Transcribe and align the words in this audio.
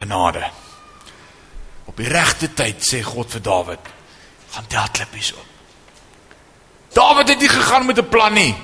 genade. 0.00 0.50
Op 1.84 1.96
die 2.00 2.08
regte 2.08 2.48
tyd 2.56 2.80
sê 2.80 3.02
God 3.04 3.34
vir 3.34 3.42
Dawid, 3.44 3.88
gaan 4.54 4.68
tel 4.72 4.88
klippies 4.96 5.34
op. 5.36 5.48
Dawid 6.96 7.28
het 7.34 7.42
nie 7.44 7.50
gegaan 7.52 7.84
met 7.86 7.98
'n 7.98 8.08
plan 8.08 8.32
nie. 8.32 8.54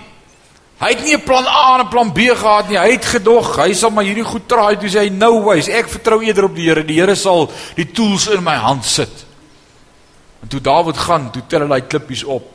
Hy 0.81 0.89
het 0.89 1.03
nie 1.05 1.15
'n 1.15 1.23
plan 1.25 1.47
A 1.47 1.75
en 1.75 1.85
'n 1.85 1.89
plan 1.89 2.13
B 2.13 2.19
gehad 2.19 2.69
nie. 2.69 2.79
Hy 2.79 2.91
het 2.91 3.05
gedog, 3.05 3.57
hy 3.57 3.75
sal 3.75 3.91
maar 3.91 4.05
hierdie 4.05 4.25
goed 4.25 4.49
traai, 4.49 4.77
toe 4.77 4.89
sê 4.89 4.99
hy 4.99 5.09
no 5.09 5.43
ways. 5.43 5.69
Ek 5.69 5.89
vertrou 5.89 6.23
eerder 6.23 6.45
op 6.45 6.55
die 6.55 6.69
Here. 6.69 6.85
Die 6.85 7.01
Here 7.01 7.15
sal 7.15 7.53
die 7.75 7.93
tools 7.93 8.27
in 8.29 8.43
my 8.43 8.57
hand 8.57 8.85
sit. 8.85 9.27
En 10.43 10.49
toe 10.49 10.61
Dawid 10.61 10.97
gaan, 10.97 11.31
toe 11.31 11.43
tel 11.47 11.69
hy 11.69 11.81
klippies 11.81 12.25
op. 12.25 12.51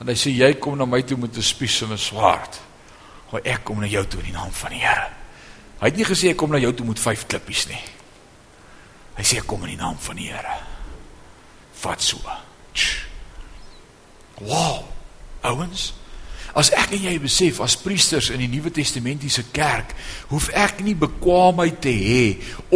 En 0.00 0.06
hy 0.06 0.14
sê 0.14 0.30
jy 0.30 0.54
kom 0.54 0.76
na 0.76 0.84
my 0.84 1.02
toe 1.02 1.16
met 1.18 1.36
'n 1.36 1.42
spies 1.42 1.82
en 1.82 1.92
'n 1.92 1.98
swaard. 1.98 2.60
Gooi 3.30 3.42
ek 3.44 3.64
kom 3.64 3.80
na 3.80 3.86
jou 3.86 4.06
toe 4.06 4.20
in 4.20 4.26
die 4.26 4.32
naam 4.32 4.52
van 4.52 4.70
die 4.70 4.80
Here. 4.80 5.21
Hy 5.82 5.90
het 5.90 5.98
nie 5.98 6.06
gesê 6.06 6.30
ek 6.30 6.38
kom 6.38 6.52
na 6.54 6.60
jou 6.62 6.70
toe 6.78 6.86
met 6.86 7.00
5 7.02 7.26
klippies 7.26 7.66
nie. 7.66 7.80
Hy 9.16 9.24
sê 9.26 9.40
ek 9.40 9.48
kom 9.50 9.64
in 9.66 9.74
die 9.74 9.80
naam 9.80 9.98
van 9.98 10.20
die 10.20 10.30
Here. 10.30 10.54
Vat 11.82 12.04
so. 12.04 12.22
Wow. 14.38 14.84
Ouens, 15.42 15.88
as 16.54 16.70
ek 16.76 16.92
en 16.94 17.02
jy 17.08 17.16
besef 17.18 17.58
as 17.64 17.74
priesters 17.80 18.28
in 18.30 18.38
die 18.44 18.50
Nuwe 18.52 18.70
Testamentiese 18.74 19.48
kerk, 19.54 19.90
hoef 20.30 20.46
ek 20.54 20.84
nie 20.86 20.94
bekwaamheid 20.98 21.80
te 21.82 21.90
hê 21.96 22.24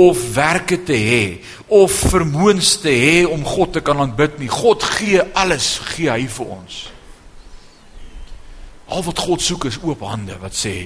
of 0.02 0.18
werke 0.34 0.80
te 0.82 0.98
hê 0.98 1.22
of 1.70 1.94
vermoëns 2.10 2.72
te 2.82 2.90
hê 2.90 3.22
om 3.28 3.46
God 3.46 3.76
te 3.76 3.84
kan 3.86 4.02
aanbid 4.02 4.40
nie. 4.42 4.50
God 4.50 4.82
gee 4.96 5.22
alles, 5.38 5.76
gee 5.94 6.10
hy 6.10 6.26
vir 6.26 6.52
ons. 6.58 6.82
Al 8.90 9.06
wat 9.06 9.22
God 9.22 9.42
soek 9.42 9.68
is 9.70 9.78
oop 9.82 10.02
hande 10.06 10.34
wat 10.42 10.58
sê 10.58 10.80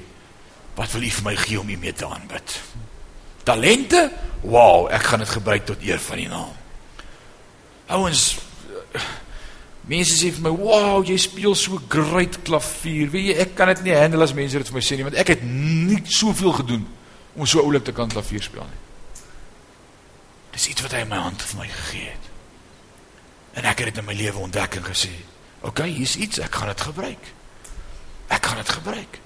wat 0.80 0.92
wil 0.96 1.04
u 1.04 1.10
vir 1.12 1.26
my 1.26 1.36
gee 1.36 1.60
om 1.60 1.68
u 1.68 1.76
mee 1.76 1.92
te 1.92 2.08
aanbid? 2.08 2.60
Talente? 3.44 4.06
Wow, 4.40 4.88
ek 4.88 5.10
gaan 5.10 5.20
dit 5.20 5.34
gebruik 5.36 5.66
tot 5.68 5.82
eer 5.84 6.00
van 6.00 6.22
die 6.22 6.28
naam. 6.30 6.54
Ouens 7.90 8.38
Mense 9.90 10.14
sê 10.14 10.30
vir 10.30 10.42
my, 10.44 10.50
"Wow, 10.50 11.02
jy 11.04 11.16
speel 11.16 11.54
so 11.54 11.80
great 11.88 12.42
klavier." 12.42 13.10
Weet 13.10 13.26
jy, 13.26 13.34
ek 13.40 13.54
kan 13.56 13.68
dit 13.68 13.82
nie 13.82 13.94
handle 13.94 14.22
as 14.22 14.32
mense 14.32 14.58
dit 14.58 14.68
vir 14.68 14.74
my 14.74 14.80
sê 14.80 14.96
nie, 14.96 15.02
want 15.02 15.16
ek 15.16 15.28
het 15.28 15.42
nie 15.42 16.02
soveel 16.04 16.52
gedoen 16.52 16.86
om 17.34 17.46
so 17.46 17.60
oulik 17.60 17.84
te 17.84 17.92
kan 17.92 18.08
klavier 18.08 18.42
speel 18.42 18.62
nie. 18.62 18.80
Dis 20.52 20.68
iets 20.68 20.82
wat 20.82 20.92
hy 20.92 21.00
in 21.00 21.08
my 21.08 21.16
hand 21.16 21.42
vir 21.42 21.58
my 21.58 21.66
gegee 21.66 22.06
het. 22.06 22.30
En 23.54 23.64
ek 23.64 23.78
het 23.78 23.86
dit 23.86 23.98
in 23.98 24.04
my 24.04 24.14
lewe 24.14 24.38
ontdek 24.38 24.76
en 24.76 24.84
gesê, 24.84 25.10
"Oké, 25.60 25.68
okay, 25.68 25.88
hier's 25.88 26.16
iets, 26.16 26.38
ek 26.38 26.54
gaan 26.54 26.68
dit 26.68 26.80
gebruik." 26.80 27.24
Ek 28.28 28.46
gaan 28.46 28.56
dit 28.56 28.68
gebruik. 28.68 29.20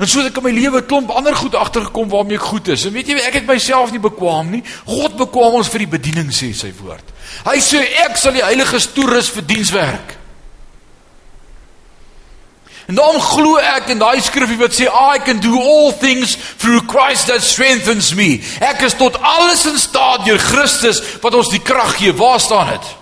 En 0.00 0.08
so 0.08 0.22
het 0.22 0.30
ek 0.30 0.38
in 0.40 0.46
my 0.46 0.52
lewe 0.56 0.80
klomp 0.88 1.10
ander 1.12 1.34
goed 1.36 1.54
agtergekom 1.60 2.08
waarmee 2.08 2.38
ek 2.40 2.46
goed 2.48 2.70
is. 2.72 2.86
En 2.88 2.94
weet 2.96 3.10
jy, 3.10 3.18
ek 3.20 3.42
het 3.42 3.48
myself 3.48 3.90
nie 3.92 4.00
bekwam 4.00 4.48
nie. 4.54 4.62
God 4.88 5.18
bekwam 5.20 5.58
ons 5.58 5.68
vir 5.68 5.84
die 5.84 5.90
bediening 5.92 6.30
sê 6.32 6.54
sy 6.56 6.70
woord. 6.78 7.04
Hy 7.44 7.58
sê 7.60 7.82
ek 8.06 8.16
sal 8.16 8.32
die 8.38 8.44
heiliges 8.44 8.88
toerus 8.96 9.28
vir 9.34 9.44
dienswerk. 9.50 10.16
En 12.88 12.96
dan 12.96 13.20
glo 13.22 13.60
ek 13.60 13.92
in 13.92 14.00
daai 14.00 14.24
skrifgie 14.24 14.58
wat 14.58 14.74
sê 14.74 14.88
I 14.88 15.20
can 15.22 15.38
do 15.44 15.60
all 15.60 15.92
things 15.92 16.32
through 16.56 16.88
Christ 16.88 17.28
that 17.28 17.44
strengthens 17.44 18.14
me. 18.16 18.40
Ek 18.64 18.80
is 18.88 18.96
tot 18.96 19.20
alles 19.20 19.68
in 19.68 19.76
staat 19.78 20.24
deur 20.24 20.40
Christus 20.40 21.04
wat 21.20 21.36
ons 21.36 21.52
die 21.52 21.60
krag 21.60 21.98
gee. 22.00 22.16
Waar 22.16 22.40
staan 22.40 22.72
dit? 22.72 22.92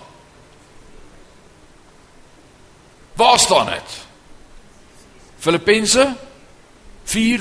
Waar 3.15 3.39
staan 3.39 3.71
dit? 3.71 4.01
Filippense 5.39 6.03
4 6.03 6.28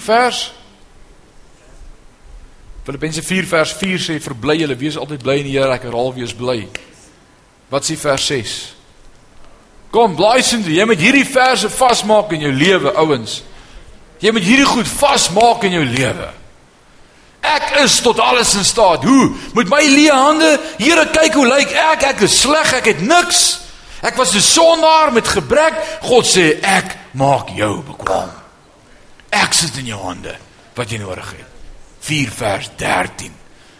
vers 0.01 0.53
Filippense 2.89 3.23
4 3.23 3.45
vers 3.45 3.73
4 3.73 4.01
sê 4.01 4.15
verbly 4.25 4.63
julle 4.63 4.77
wees 4.81 4.97
altyd 4.97 5.21
bly 5.21 5.35
in 5.43 5.49
die 5.51 5.59
Here 5.59 5.75
ek 5.75 5.83
herhaal 5.85 6.15
wees 6.17 6.33
bly. 6.33 6.63
Wat 7.69 7.85
sê 7.85 7.99
vers 8.01 8.25
6? 8.31 8.55
Kom 9.93 10.15
blysind 10.17 10.65
jy 10.73 10.87
moet 10.89 11.03
hierdie 11.03 11.27
verse 11.29 11.69
vasmaak 11.69 12.33
in 12.33 12.47
jou 12.47 12.53
lewe 12.53 12.95
ouens. 12.97 13.43
Jy 14.25 14.33
moet 14.33 14.47
hierdie 14.47 14.71
goed 14.71 14.89
vasmaak 14.89 15.69
in 15.69 15.77
jou 15.77 15.85
lewe. 15.85 16.31
Ek 17.45 17.77
is 17.85 18.01
tot 18.01 18.25
alles 18.25 18.55
in 18.57 18.65
staat. 18.65 19.05
Hoe? 19.05 19.29
Met 19.55 19.69
my 19.69 19.85
leë 19.85 20.17
hande, 20.17 20.51
Here 20.81 21.05
kyk 21.13 21.37
hoe 21.37 21.47
lyk 21.49 21.77
ek? 21.93 22.09
Ek 22.15 22.25
is 22.25 22.41
sleg, 22.41 22.73
ek 22.81 22.93
het 22.95 23.05
niks. 23.05 23.45
Ek 24.01 24.17
was 24.17 24.33
'n 24.33 24.41
sondaar 24.41 25.13
met 25.13 25.29
gebrek. 25.29 25.75
God 26.09 26.25
sê 26.25 26.57
ek 26.63 26.97
maak 27.13 27.53
jou 27.53 27.83
bekwam. 27.83 28.38
Ek 29.31 29.53
sit 29.53 29.77
in 29.79 29.87
jou 29.87 30.01
hande 30.01 30.37
wat 30.75 30.91
jy 30.91 30.99
nodig 30.99 31.31
het. 31.37 31.55
4 32.01 32.31
vers 32.31 32.71
13. 32.77 33.33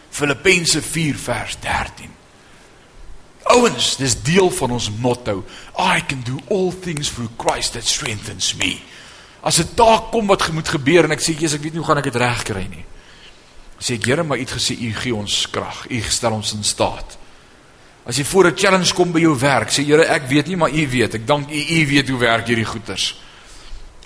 Filippense 0.09 0.81
4 0.81 1.17
vers 1.17 1.57
13. 1.63 2.15
Ouens, 3.49 3.95
dis 3.97 4.15
deel 4.21 4.49
van 4.53 4.71
ons 4.71 4.89
motto. 5.01 5.43
I 5.77 6.03
can 6.05 6.21
do 6.25 6.37
all 6.49 6.71
things 6.71 7.09
through 7.09 7.31
Christ 7.37 7.73
that 7.73 7.87
strengthens 7.87 8.53
me. 8.55 8.77
As 9.41 9.59
'n 9.59 9.73
taak 9.73 10.11
kom 10.11 10.27
wat 10.27 10.51
moet 10.51 10.67
gebeur 10.67 11.03
en 11.03 11.11
ek 11.11 11.21
sê 11.21 11.33
Jesus, 11.33 11.53
ek 11.53 11.63
weet 11.63 11.73
nie 11.73 11.79
hoe 11.79 11.87
gaan 11.87 11.97
ek 11.97 12.11
dit 12.11 12.15
regkry 12.15 12.67
nie. 12.69 12.85
Sê 13.79 13.95
ek 13.95 14.05
Here, 14.05 14.23
maar 14.23 14.37
U 14.37 14.41
het 14.41 14.51
gesê 14.51 14.75
U 14.75 14.93
gee 14.93 15.15
ons 15.15 15.47
krag. 15.49 15.85
U 15.89 16.01
stel 16.01 16.31
ons 16.31 16.53
in 16.53 16.63
staat. 16.63 17.17
As 18.05 18.17
jy 18.17 18.25
voor 18.25 18.47
'n 18.47 18.57
challenge 18.57 18.93
kom 18.93 19.11
by 19.11 19.19
jou 19.19 19.39
werk, 19.39 19.69
sê 19.69 19.85
Here, 19.85 20.05
ek 20.05 20.27
weet 20.27 20.47
nie, 20.47 20.57
maar 20.57 20.71
U 20.71 20.87
weet. 20.87 21.13
Ek 21.13 21.27
dank 21.27 21.49
U, 21.49 21.53
U 21.53 21.87
weet 21.87 22.09
hoe 22.09 22.19
werk 22.19 22.47
hierdie 22.47 22.65
goeters. 22.65 23.15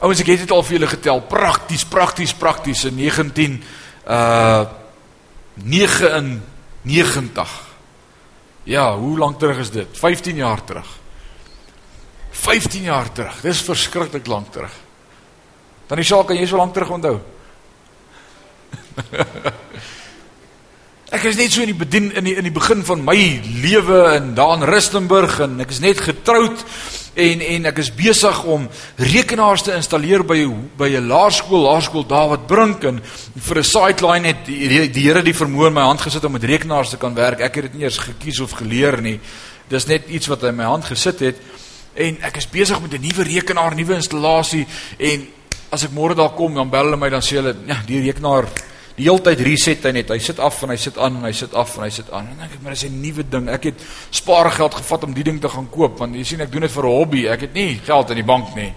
Ouens, 0.03 0.19
ek 0.19 0.33
het 0.33 0.41
dit 0.43 0.51
al 0.51 0.65
vir 0.67 0.75
julle 0.75 0.87
getel, 0.91 1.21
prakties, 1.31 1.85
prakties, 1.87 2.33
prakties 2.35 2.81
in 2.89 2.97
19 2.99 3.63
uh 4.03 4.63
99. 5.53 7.51
Ja, 8.65 8.97
hoe 8.97 9.17
lank 9.21 9.37
terug 9.39 9.59
is 9.61 9.69
dit? 9.69 9.87
15 9.93 10.35
jaar 10.35 10.63
terug. 10.65 10.87
15 12.31 12.81
jaar 12.81 13.11
terug. 13.13 13.41
Dis 13.45 13.61
verskriklik 13.61 14.27
lank 14.27 14.49
terug. 14.51 14.73
Dan 15.87 16.01
die 16.01 16.07
saak 16.07 16.27
kan 16.27 16.37
jy 16.39 16.47
so 16.49 16.57
lank 16.57 16.73
terug 16.73 16.89
onthou. 16.97 17.19
Ek 21.13 21.27
is 21.29 21.37
net 21.37 21.53
so 21.53 21.61
in 21.61 21.69
die 21.69 21.77
bedien 21.77 22.09
in 22.17 22.25
die 22.25 22.33
in 22.41 22.47
die 22.49 22.55
begin 22.55 22.81
van 22.83 23.05
my 23.05 23.17
lewe 23.61 24.15
in 24.17 24.33
daar 24.33 24.57
in 24.57 24.65
Rustenburg 24.65 25.37
en 25.45 25.61
ek 25.61 25.69
is 25.69 25.83
net 25.83 26.01
getroud 26.01 26.65
en 27.13 27.41
en 27.41 27.65
ek 27.69 27.79
is 27.83 27.91
besig 27.93 28.43
om 28.49 28.65
rekenaars 28.97 29.63
te 29.65 29.73
installeer 29.75 30.23
by 30.25 30.45
by 30.77 30.89
'n 30.97 31.07
laerskool, 31.07 31.63
laerskool 31.69 32.05
Dawid 32.07 32.47
Brink 32.47 32.83
en 32.83 33.01
vir 33.35 33.57
'n 33.57 33.63
sideline 33.63 34.27
het 34.27 34.45
die, 34.45 34.67
die, 34.67 34.89
die 34.89 35.03
Here 35.03 35.21
die 35.21 35.33
vermoë 35.33 35.67
in 35.67 35.73
my 35.73 35.81
hand 35.81 36.01
gesit 36.01 36.23
om 36.23 36.31
met 36.31 36.43
rekenaars 36.43 36.89
te 36.89 36.97
kan 36.97 37.13
werk. 37.13 37.39
Ek 37.39 37.55
het 37.55 37.63
dit 37.63 37.73
nie 37.73 37.83
eers 37.83 37.97
gekies 37.97 38.39
of 38.39 38.51
geleer 38.51 39.01
nie. 39.01 39.19
Dis 39.69 39.85
net 39.85 40.07
iets 40.07 40.27
wat 40.27 40.43
in 40.43 40.55
my 40.55 40.63
hand 40.65 40.85
gesit 40.85 41.19
het 41.19 41.35
en 41.93 42.17
ek 42.21 42.37
is 42.37 42.49
besig 42.49 42.81
met 42.81 42.93
'n 42.93 43.01
nuwe 43.01 43.23
rekenaar, 43.23 43.75
nuwe 43.75 43.95
installasie 43.95 44.67
en 44.97 45.27
as 45.69 45.83
ek 45.83 45.91
môre 45.91 46.15
daar 46.15 46.33
kom 46.35 46.53
dan 46.55 46.69
bel 46.69 46.85
hulle 46.85 46.97
my 46.97 47.09
dan 47.09 47.21
sê 47.21 47.35
hulle 47.41 47.55
ja, 47.67 47.81
die 47.85 48.01
rekenaar 48.01 48.45
die 48.95 49.07
hele 49.07 49.21
tyd 49.25 49.41
reset 49.41 49.85
hy 49.87 49.91
net. 49.91 50.11
Hy 50.13 50.19
sit 50.21 50.39
af 50.43 50.59
en 50.63 50.69
hy 50.69 50.77
sit 50.77 50.97
aan 51.01 51.17
en 51.17 51.25
hy 51.25 51.33
sit 51.33 51.53
af 51.57 51.77
en 51.77 51.85
hy 51.85 51.89
sit 51.93 52.11
aan. 52.13 52.27
En 52.29 52.37
dan 52.37 52.49
ek 52.49 52.61
maar 52.61 52.75
dis 52.75 52.85
'n 52.85 53.01
nuwe 53.01 53.23
ding. 53.29 53.49
Ek 53.49 53.63
het 53.63 53.81
spaargeld 54.11 54.75
gevat 54.75 55.03
om 55.03 55.13
die 55.13 55.23
ding 55.23 55.41
te 55.41 55.49
gaan 55.49 55.69
koop 55.69 55.97
want 55.97 56.15
jy 56.15 56.23
sien 56.23 56.41
ek 56.41 56.51
doen 56.51 56.61
dit 56.61 56.71
vir 56.71 56.83
'n 56.83 56.97
hobby. 56.97 57.27
Ek 57.27 57.41
het 57.41 57.53
nie 57.53 57.81
geld 57.85 58.09
in 58.09 58.15
die 58.15 58.23
bank 58.23 58.55
nie. 58.55 58.73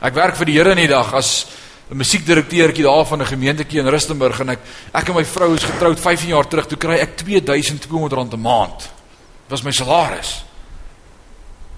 Ek 0.00 0.14
werk 0.14 0.36
vir 0.36 0.46
die 0.46 0.54
Here 0.54 0.70
in 0.70 0.76
die 0.76 0.86
dag 0.86 1.12
as 1.14 1.46
'n 1.90 1.96
musiekdirekteurtjie 1.96 2.84
daar 2.84 3.04
van 3.04 3.20
'n 3.20 3.26
gemeentetjie 3.26 3.80
in 3.80 3.88
Rustenburg 3.88 4.40
en 4.40 4.48
ek 4.50 4.58
ek 4.94 5.08
en 5.08 5.14
my 5.14 5.24
vrou 5.24 5.54
is 5.54 5.64
getroud 5.64 6.00
15 6.00 6.28
jaar 6.28 6.48
terug. 6.48 6.66
Toe 6.66 6.78
kry 6.78 6.98
ek 6.98 7.16
R2200 7.16 8.34
'n 8.34 8.40
maand. 8.40 8.78
Dit 8.78 9.50
was 9.50 9.62
my 9.62 9.72
salaris. 9.72 10.44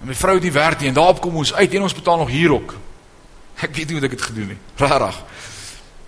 En 0.00 0.08
my 0.08 0.14
vrou 0.14 0.34
het 0.34 0.42
nie 0.42 0.52
werk 0.52 0.80
nie 0.80 0.88
en 0.88 0.94
daarop 0.94 1.20
kom 1.20 1.36
ons 1.36 1.54
uit 1.54 1.74
en 1.74 1.82
ons 1.82 1.94
betaal 1.94 2.18
nog 2.18 2.30
huur 2.30 2.52
ook. 2.52 2.74
Ek 3.62 3.74
weet 3.74 3.86
nie 3.86 3.96
hoe 3.96 4.04
ek 4.04 4.10
dit 4.10 4.22
gedoen 4.22 4.48
het. 4.48 4.58
Rarig. 4.76 5.22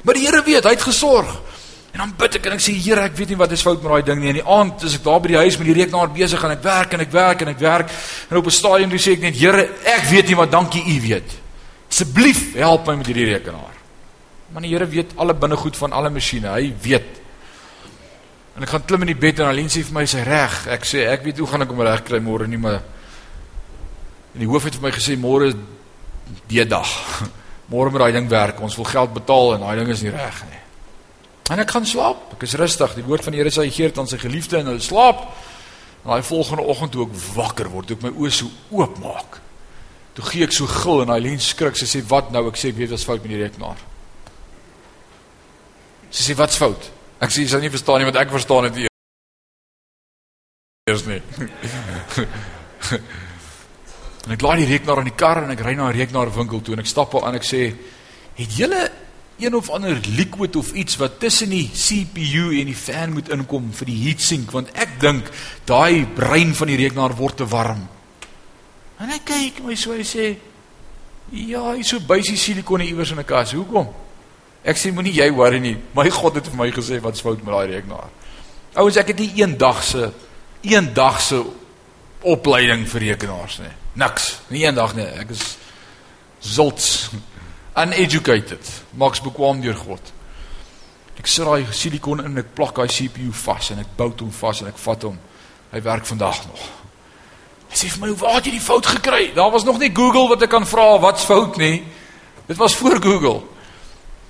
Maar 0.06 0.14
die 0.14 0.26
Here 0.28 0.42
weet, 0.46 0.64
hy 0.64 0.76
het 0.76 0.86
gesorg. 0.86 1.30
En 1.96 2.02
dan 2.04 2.12
bid 2.14 2.36
ek 2.38 2.44
en 2.46 2.54
ek 2.54 2.62
sê 2.62 2.74
Here, 2.78 3.08
ek 3.08 3.16
weet 3.18 3.32
nie 3.32 3.38
wat 3.40 3.54
is 3.56 3.64
fout 3.64 3.80
met 3.82 3.90
daai 3.90 4.06
ding 4.06 4.20
nie. 4.22 4.30
In 4.30 4.38
die 4.38 4.50
aand 4.56 4.84
is 4.86 4.94
ek 4.98 5.02
daar 5.06 5.18
by 5.24 5.32
die 5.32 5.40
huis 5.40 5.56
met 5.58 5.66
die 5.66 5.74
rekenaar 5.80 6.12
besig 6.14 6.44
en 6.46 6.52
ek 6.54 6.62
werk 6.62 6.94
en 6.94 7.02
ek 7.02 7.14
werk 7.14 7.42
en 7.42 7.50
ek 7.50 7.62
werk. 7.64 7.94
En 8.30 8.38
op 8.38 8.46
'n 8.46 8.54
stadium 8.54 8.90
toe 8.92 9.00
sê 9.02 9.16
ek 9.16 9.24
net 9.24 9.34
Here, 9.34 9.64
ek 9.84 10.04
weet 10.10 10.28
nie 10.28 10.36
wat 10.36 10.52
dankie 10.52 10.84
U 10.84 11.00
weet. 11.00 11.30
Asseblief 11.90 12.54
help 12.54 12.86
my 12.86 12.94
met 12.96 13.06
hierdie 13.06 13.32
rekenaar. 13.32 13.74
Maar 14.52 14.62
die 14.62 14.70
Here 14.70 14.86
weet 14.86 15.16
alle 15.16 15.34
binnegoed 15.34 15.76
van 15.76 15.92
alle 15.92 16.10
masjiene. 16.10 16.48
Hy 16.48 16.74
weet. 16.82 17.10
En 18.56 18.62
ek 18.62 18.68
gaan 18.68 18.84
klim 18.84 19.00
in 19.00 19.06
die 19.12 19.20
bed 19.20 19.40
en 19.40 19.46
Aline 19.46 19.68
sê 19.68 19.82
vir 19.82 19.94
my 19.94 20.04
sy 20.06 20.22
reg. 20.22 20.66
Ek 20.68 20.84
sê 20.84 21.08
ek 21.10 21.24
weet 21.24 21.38
hoe 21.38 21.46
gaan 21.46 21.62
ek 21.62 21.68
hom 21.68 21.80
reg 21.80 22.04
kry 22.04 22.20
môre 22.20 22.46
nie, 22.46 22.58
maar 22.58 22.82
en 24.34 24.38
die 24.38 24.46
hoof 24.46 24.64
het 24.64 24.74
vir 24.74 24.82
my 24.82 24.90
gesê 24.90 25.16
môre 25.16 25.48
is 25.48 25.56
die 26.46 26.64
dag. 26.64 26.86
Môre 27.72 27.90
moet 27.90 28.04
daai 28.04 28.14
ding 28.14 28.28
werk. 28.30 28.60
Ons 28.62 28.76
wil 28.78 28.86
geld 28.86 29.14
betaal 29.16 29.56
en 29.56 29.66
daai 29.66 29.80
ding 29.80 29.90
is 29.90 30.04
nie 30.06 30.14
reg 30.14 30.38
nie. 30.50 30.62
En 31.50 31.62
ek 31.62 31.74
gaan 31.74 31.86
slaap. 31.86 32.36
Ek 32.36 32.46
is 32.46 32.54
rustig. 32.58 32.94
Die 32.98 33.06
woord 33.06 33.26
van 33.26 33.34
die 33.34 33.42
Here 33.42 33.52
sê 33.54 33.66
hy 33.66 33.74
gee 33.74 33.90
dit 33.90 33.98
aan 33.98 34.10
sy 34.10 34.18
geliefde 34.22 34.60
en 34.60 34.70
hulle 34.70 34.82
slaap. 34.82 35.26
En 36.04 36.12
daai 36.12 36.26
volgende 36.26 36.66
oggend 36.66 36.94
toe 36.94 37.06
ek 37.06 37.18
wakker 37.34 37.70
word, 37.70 37.90
toe 37.90 37.98
ek 37.98 38.06
my 38.06 38.14
oë 38.14 38.32
so 38.34 38.50
oop 38.74 38.98
maak. 39.02 39.40
Toe 40.16 40.24
gee 40.30 40.46
ek 40.46 40.54
so 40.54 40.70
gil 40.70 41.02
en 41.04 41.14
Eileen 41.14 41.42
skrik. 41.42 41.78
Sy 41.78 41.90
sê 41.90 42.02
wat 42.10 42.30
nou? 42.34 42.46
Ek 42.50 42.58
sê 42.60 42.70
ek 42.70 42.78
weet 42.78 42.94
wat's 42.94 43.06
fout 43.06 43.22
met 43.22 43.34
die 43.34 43.42
rekenaar. 43.42 43.82
Sy 46.10 46.30
sê 46.30 46.38
wat's 46.38 46.58
fout? 46.58 46.90
Ek 47.22 47.34
sê 47.34 47.42
jy 47.42 47.50
sal 47.50 47.64
nie 47.64 47.72
verstaan 47.72 47.98
nie 48.00 48.08
want 48.08 48.22
ek 48.22 48.34
verstaan 48.34 48.70
dit 48.70 48.86
eers 50.86 51.06
nie. 51.06 51.20
en 54.26 54.34
ek 54.34 54.42
laai 54.42 54.58
die 54.58 54.70
rekenaar 54.72 55.04
in 55.04 55.10
die 55.10 55.18
kar 55.18 55.44
en 55.44 55.50
ek 55.54 55.62
ry 55.62 55.74
na 55.74 55.88
'n 55.88 55.96
rekenaarwinkel 55.96 56.62
toe 56.62 56.74
en 56.74 56.80
ek 56.80 56.86
stap 56.86 57.14
al 57.14 57.26
aan 57.26 57.34
ek 57.34 57.46
sê 57.46 57.74
het 58.34 58.56
julle 58.56 58.90
een 59.38 59.54
of 59.54 59.70
ander 59.70 60.00
liquid 60.16 60.56
of 60.56 60.72
iets 60.72 60.96
wat 60.96 61.20
tussen 61.20 61.50
die 61.50 61.68
CPU 61.68 62.58
en 62.60 62.66
die 62.66 62.76
fan 62.76 63.12
moet 63.12 63.28
inkom 63.28 63.72
vir 63.72 63.86
die 63.86 63.98
heatsink 64.08 64.50
want 64.50 64.72
ek 64.74 64.96
dink 65.00 65.28
daai 65.68 66.06
brein 66.06 66.54
van 66.54 66.68
die 66.68 66.76
rekenaar 66.76 67.16
word 67.16 67.36
te 67.36 67.46
warm. 67.46 67.88
En 68.98 69.12
hy 69.12 69.20
kyk 69.24 69.60
my 69.64 69.76
so 69.76 69.92
hy 69.92 70.04
sê 70.04 70.36
ja, 71.32 71.62
hy's 71.74 71.92
so 71.92 72.00
buisie 72.00 72.36
silikon 72.36 72.80
iewers 72.80 73.10
in 73.10 73.18
'n 73.18 73.24
kas. 73.24 73.52
Hoekom? 73.52 73.88
Ek 74.64 74.76
sê 74.76 74.92
moenie 74.92 75.12
jy 75.12 75.30
worry 75.30 75.58
nie. 75.58 75.76
My 75.94 76.08
God 76.10 76.34
het 76.34 76.48
vir 76.48 76.56
my 76.56 76.70
gesê 76.70 77.00
wat's 77.00 77.20
fout 77.20 77.44
met 77.44 77.54
daai 77.54 77.76
rekenaar. 77.76 78.08
Ouens, 78.74 78.96
ek 78.96 79.08
het 79.08 79.18
nie 79.18 79.32
eendagse 79.36 80.12
eendagse 80.62 81.44
opleiding 82.22 82.86
vir 82.88 83.00
rekenaars 83.00 83.58
nie. 83.58 83.74
Niks. 83.96 84.36
Nie 84.52 84.66
eendag 84.66 84.94
nie. 84.96 85.06
Ek 85.16 85.32
is 85.32 85.56
zults 86.44 87.10
uneducated, 87.76 88.68
maaks 88.96 89.22
bekwam 89.24 89.60
deur 89.64 89.76
God. 89.76 90.12
Ek 91.16 91.28
sit 91.28 91.44
daai 91.48 91.64
silikon 91.72 92.20
in 92.24 92.30
en 92.30 92.42
ek 92.42 92.52
plak 92.56 92.76
daai 92.76 92.92
CPU 92.92 93.32
vas 93.44 93.70
en 93.72 93.80
ek 93.80 93.94
bou 93.96 94.10
hom 94.20 94.32
vas 94.40 94.60
en 94.62 94.68
ek 94.70 94.80
vat 94.80 95.06
hom. 95.08 95.16
Hy 95.72 95.82
werk 95.84 96.08
vandag 96.08 96.42
nog. 96.46 96.66
Hy 97.66 97.76
sê 97.76 97.88
vir 97.90 98.06
my, 98.06 98.14
"Waar 98.14 98.34
het 98.36 98.44
jy 98.44 98.52
die 98.52 98.60
fout 98.60 98.86
gekry?" 98.86 99.34
Daar 99.34 99.50
was 99.50 99.64
nog 99.64 99.78
nie 99.78 99.90
Google 99.92 100.28
wat 100.28 100.42
ek 100.42 100.50
kan 100.50 100.66
vra 100.66 100.98
wat's 100.98 101.24
fout 101.24 101.56
nie. 101.56 101.84
Dit 102.46 102.56
was 102.56 102.76
voor 102.76 103.00
Google. 103.02 103.42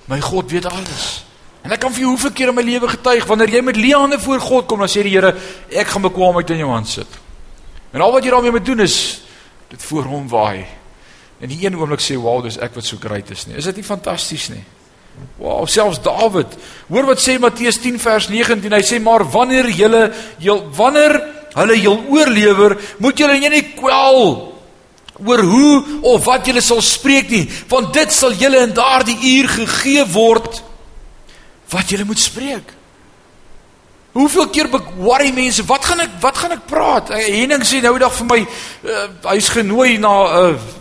My 0.07 0.19
God 0.21 0.51
weet 0.51 0.65
alles. 0.65 1.23
En 1.61 1.71
ek 1.71 1.79
kan 1.79 1.91
vir 1.91 1.99
jou 1.99 2.09
hoeveel 2.09 2.31
keer 2.31 2.47
in 2.47 2.55
my 2.55 2.61
lewe 2.61 2.87
getuig 2.87 3.25
wanneer 3.25 3.49
jy 3.49 3.61
met 3.61 3.75
leehande 3.75 4.19
voor 4.19 4.39
God 4.39 4.67
kom, 4.67 4.79
dan 4.79 4.87
sê 4.87 5.03
die 5.03 5.11
Here, 5.11 5.35
"Ek 5.69 5.87
gaan 5.87 6.01
bekwaamheid 6.01 6.49
in 6.49 6.57
jou 6.57 6.69
hand 6.69 6.87
sit." 6.87 7.07
En 7.91 8.01
al 8.01 8.11
wat 8.11 8.23
jy 8.23 8.29
daarmee 8.29 8.51
moet 8.51 8.65
doen 8.65 8.79
is 8.79 9.21
dit 9.69 9.83
voor 9.83 10.03
hom 10.03 10.27
waai 10.27 10.65
En 11.37 11.51
die 11.51 11.59
een 11.61 11.77
oomblik 11.77 12.01
sê, 12.01 12.17
"Wow, 12.17 12.43
dis 12.43 12.57
ek 12.57 12.73
wat 12.75 12.85
so 12.85 12.97
great 12.99 13.29
is 13.29 13.45
nie." 13.45 13.55
Is 13.55 13.63
dit 13.63 13.75
nie 13.75 13.83
fantasties 13.83 14.49
nie? 14.49 14.63
Wow, 15.37 15.67
selfs 15.67 16.01
Dawid. 16.01 16.57
Hoor 16.87 17.05
wat 17.05 17.19
sê 17.19 17.39
Matteus 17.39 17.77
10 17.77 17.99
vers 17.99 18.27
19. 18.27 18.71
Hy 18.71 18.81
sê, 18.81 19.01
"Maar 19.01 19.31
wanneer 19.31 19.69
julle 19.69 20.13
jul 20.37 20.69
wanneer 20.71 21.21
hulle 21.53 21.81
jul 21.81 22.03
oorlewer, 22.09 22.77
moet 22.97 23.17
julle 23.17 23.49
nie 23.49 23.73
kwel 23.75 24.53
oor 25.25 25.41
hoe 25.41 25.85
of 26.01 26.25
wat 26.25 26.45
julle 26.45 26.61
sal 26.61 26.81
spreek 26.81 27.29
nie, 27.29 27.49
want 27.67 27.93
dit 27.93 28.11
sal 28.11 28.31
julle 28.31 28.57
in 28.57 28.73
daardie 28.73 29.17
uur 29.41 29.47
gegee 29.47 30.05
word 30.05 30.63
wat 31.69 31.89
julle 31.89 32.05
moet 32.05 32.19
spreek." 32.19 32.76
Hoeveel 34.17 34.49
keer 34.49 34.69
worry 34.97 35.29
mense, 35.33 35.61
wat 35.69 35.85
gaan 35.85 35.99
ek 36.01 36.15
wat 36.23 36.37
gaan 36.41 36.55
ek 36.55 36.65
praat? 36.65 37.11
Henning 37.13 37.61
sê 37.67 37.83
nou 37.83 37.93
dag 38.01 38.13
vir 38.17 38.25
my, 38.25 38.39
uh, 38.41 39.03
hy's 39.29 39.49
genooi 39.53 39.99
na 40.01 40.13
'n 40.25 40.55
uh, 40.55 40.77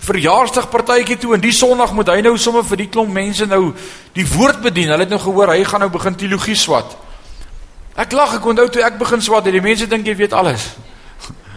verjaarsdagpartytjie 0.00 1.18
toe 1.20 1.34
en 1.36 1.42
die 1.44 1.54
Sondag 1.54 1.92
moet 1.94 2.08
hy 2.08 2.20
nou 2.24 2.34
sommer 2.38 2.64
vir 2.66 2.82
die 2.82 2.88
klomp 2.88 3.12
mense 3.14 3.46
nou 3.46 3.74
die 4.16 4.26
woord 4.26 4.62
bedien. 4.64 4.90
Hulle 4.90 5.04
het 5.06 5.12
nou 5.12 5.20
gehoor 5.20 5.52
hy 5.52 5.62
gaan 5.64 5.84
nou 5.84 5.90
begin 5.92 6.16
teologie 6.18 6.56
swat. 6.56 6.96
Ek 7.94 8.12
lag 8.16 8.34
ek 8.34 8.46
onthou 8.46 8.66
toe 8.68 8.82
ek 8.82 8.98
begin 8.98 9.22
swat 9.22 9.46
en 9.46 9.52
die 9.52 9.62
mense 9.62 9.86
dink 9.86 10.06
jy 10.06 10.16
weet 10.16 10.32
alles. 10.32 10.70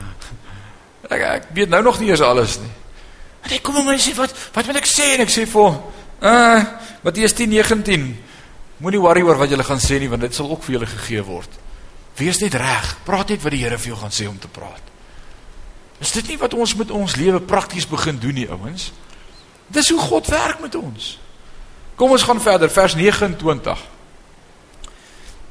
Ek 1.13 1.21
ek 1.21 1.49
weet 1.53 1.69
nou 1.69 1.81
nog 1.81 1.99
nie 1.99 2.09
eens 2.09 2.21
alles 2.21 2.59
nie. 2.59 2.71
En 3.43 3.55
ek 3.57 3.63
kom 3.63 3.89
en 3.89 3.99
sê 3.99 4.13
wat 4.17 4.33
wat 4.53 4.67
moet 4.67 4.79
ek 4.81 4.87
sê 4.87 5.15
en 5.15 5.25
ek 5.25 5.33
sê 5.33 5.47
vir 5.49 5.61
hom, 5.61 5.81
uh 6.21 6.61
Matteus 7.03 7.33
10:19 7.33 8.32
Moenie 8.83 8.99
worry 8.99 9.23
oor 9.23 9.39
wat 9.39 9.51
jy 9.51 9.63
gaan 9.63 9.79
sê 9.79 9.99
nie 10.01 10.09
want 10.11 10.25
dit 10.25 10.35
sal 10.35 10.49
ook 10.51 10.65
vir 10.65 10.77
julle 10.77 10.89
gegee 10.91 11.23
word. 11.23 11.61
Wees 12.19 12.41
net 12.43 12.57
reg. 12.59 12.89
Praat 13.07 13.31
net 13.31 13.43
wat 13.43 13.55
die 13.55 13.63
Here 13.63 13.79
vir 13.79 13.93
jou 13.93 13.99
gaan 14.01 14.11
sê 14.13 14.27
om 14.27 14.37
te 14.39 14.51
praat. 14.51 14.91
Is 16.03 16.11
dit 16.11 16.33
nie 16.33 16.37
wat 16.41 16.53
ons 16.53 16.75
met 16.75 16.91
ons 16.91 17.15
lewe 17.15 17.39
prakties 17.39 17.87
begin 17.87 18.19
doen 18.19 18.35
nie, 18.35 18.49
ouens? 18.51 18.91
Dis 19.71 19.89
hoe 19.93 19.99
God 20.01 20.27
werk 20.27 20.59
met 20.59 20.75
ons. 20.75 21.13
Kom 21.95 22.11
ons 22.11 22.25
gaan 22.27 22.41
verder, 22.43 22.69
vers 22.73 22.95
29. 22.99 23.85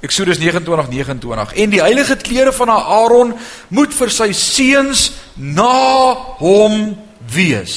Eksodus 0.02 0.40
29 0.42 0.90
29 0.90 1.52
en 1.62 1.70
die 1.70 1.80
heilige 1.80 2.16
klere 2.18 2.52
van 2.52 2.72
Aaron 2.74 3.36
moet 3.70 3.92
vir 3.94 4.10
sy 4.10 4.32
seuns 4.34 5.12
na 5.38 6.12
hom 6.42 6.96
wees. 7.30 7.76